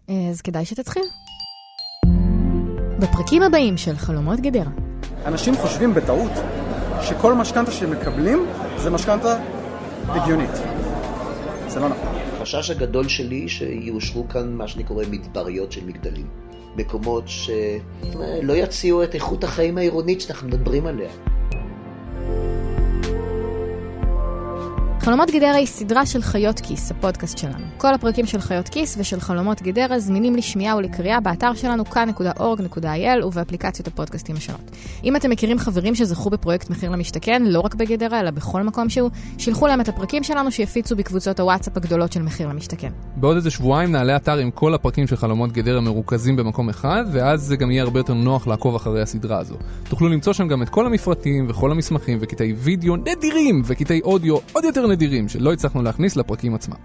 אז 0.08 0.40
כדאי 0.40 0.64
שתתחיל. 0.64 1.02
בפרקים 2.98 3.42
הבאים 3.42 3.76
של 3.76 3.96
חלומות 3.96 4.40
גדרה. 4.40 4.70
אנשים 5.26 5.56
חושבים 5.56 5.94
בטעות 5.94 6.32
שכל 7.02 7.34
משכנתה 7.34 7.70
שהם 7.70 7.90
מקבלים 7.90 8.46
זה 8.76 8.90
משכנתה 8.90 9.38
הגיונית. 10.08 10.50
זה 11.68 11.80
לא 11.80 11.88
נכון. 11.88 12.08
החשש 12.36 12.70
הגדול 12.70 13.08
שלי 13.08 13.48
שיאושרו 13.48 14.28
כאן 14.28 14.52
מה 14.52 14.68
שאני 14.68 14.84
קורא 14.84 15.04
מדבריות 15.10 15.72
של 15.72 15.86
מגדלים. 15.86 16.26
מקומות 16.76 17.24
שלא 17.26 18.52
יציעו 18.52 19.02
את 19.02 19.14
איכות 19.14 19.44
החיים 19.44 19.78
העירונית 19.78 20.20
שאנחנו 20.20 20.48
מדברים 20.48 20.86
עליה. 20.86 21.10
חלומות 25.08 25.30
גדרה 25.30 25.54
היא 25.54 25.66
סדרה 25.66 26.06
של 26.06 26.22
חיות 26.22 26.60
כיס, 26.60 26.90
הפודקאסט 26.90 27.38
שלנו. 27.38 27.66
כל 27.76 27.94
הפרקים 27.94 28.26
של 28.26 28.40
חיות 28.40 28.68
כיס 28.68 28.96
ושל 28.98 29.20
חלומות 29.20 29.62
גדרה 29.62 29.98
זמינים 29.98 30.36
לשמיעה 30.36 30.76
ולקריאה 30.76 31.20
באתר 31.20 31.54
שלנו 31.54 31.84
כאן.org.il 31.84 33.24
ובאפליקציות 33.26 33.88
הפודקאסטים 33.88 34.36
השונות. 34.36 34.60
אם 35.04 35.16
אתם 35.16 35.30
מכירים 35.30 35.58
חברים 35.58 35.94
שזכו 35.94 36.30
בפרויקט 36.30 36.70
מחיר 36.70 36.90
למשתכן, 36.90 37.42
לא 37.46 37.60
רק 37.60 37.74
בגדרה 37.74 38.20
אלא 38.20 38.30
בכל 38.30 38.62
מקום 38.62 38.88
שהוא, 38.88 39.10
שילחו 39.38 39.66
להם 39.66 39.80
את 39.80 39.88
הפרקים 39.88 40.22
שלנו 40.22 40.50
שיפיצו 40.50 40.96
בקבוצות 40.96 41.40
הוואטסאפ 41.40 41.76
הגדולות 41.76 42.12
של 42.12 42.22
מחיר 42.22 42.48
למשתכן. 42.48 42.90
בעוד 43.16 43.36
איזה 43.36 43.50
שבועיים 43.50 43.92
נעלה 43.92 44.16
אתר 44.16 44.36
עם 44.36 44.50
כל 44.50 44.74
הפרקים 44.74 45.06
של 45.06 45.16
חלומות 45.16 45.52
גדרה 45.52 45.80
מרוכזים 45.80 46.36
במקום 46.36 46.68
אחד, 46.68 47.04
ואז 47.12 47.42
זה 47.42 47.56
גם 47.56 47.70
יהיה 47.70 47.82
הרבה 47.82 48.00
יותר 48.00 48.14
נוח 48.14 48.46
לעקוב 48.46 48.74
אחרי 48.74 49.02
נדירים 54.98 55.28
שלא 55.28 55.52
הצלחנו 55.52 55.82
להכניס 55.82 56.16
לפרקים 56.16 56.54
עצמם. 56.54 56.76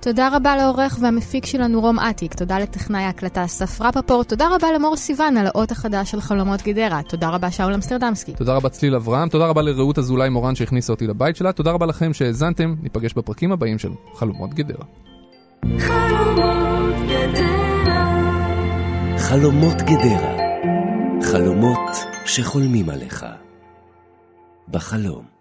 תודה 0.00 0.28
רבה 0.36 0.56
לעורך 0.56 0.98
והמפיק 1.00 1.46
שלנו 1.46 1.80
רום 1.80 1.98
אטיק, 1.98 2.34
תודה 2.34 2.58
לטכנאי 2.58 3.02
ההקלטה 3.02 3.44
אסף 3.44 3.80
רפפורט, 3.80 4.28
תודה 4.28 4.48
רבה 4.54 4.72
למור 4.72 4.96
סיוון 4.96 5.36
על 5.36 5.46
האות 5.46 5.70
החדש 5.70 6.10
של 6.10 6.20
חלומות 6.20 6.62
גדרה, 6.62 7.00
תודה 7.08 7.28
רבה 7.28 7.50
שאול 7.50 7.74
אמסטרדמסקי. 7.74 8.32
תודה 8.32 8.54
רבה 8.54 8.68
צליל 8.68 8.94
אברהם, 8.94 9.28
תודה 9.28 9.46
רבה 9.46 9.62
לרעות 9.62 9.98
אזולאי 9.98 10.28
מורן 10.28 10.54
שהכניסה 10.54 10.92
אותי 10.92 11.06
לבית 11.06 11.36
שלה, 11.36 11.52
תודה 11.52 11.70
רבה 11.70 11.86
לכם 11.86 12.12
שהאזנתם, 12.12 12.74
ניפגש 12.82 13.14
בפרקים 13.14 13.52
הבאים 13.52 13.78
של 13.78 13.90
חלומות 14.14 14.54
גדרה. 14.54 14.84
חלומות 15.78 16.94
גדרה 17.08 17.62
חלומות 19.32 19.82
גדרה. 19.82 20.36
חלומות 21.22 21.90
שחולמים 22.26 22.90
עליך. 22.90 23.26
בחלום. 24.68 25.31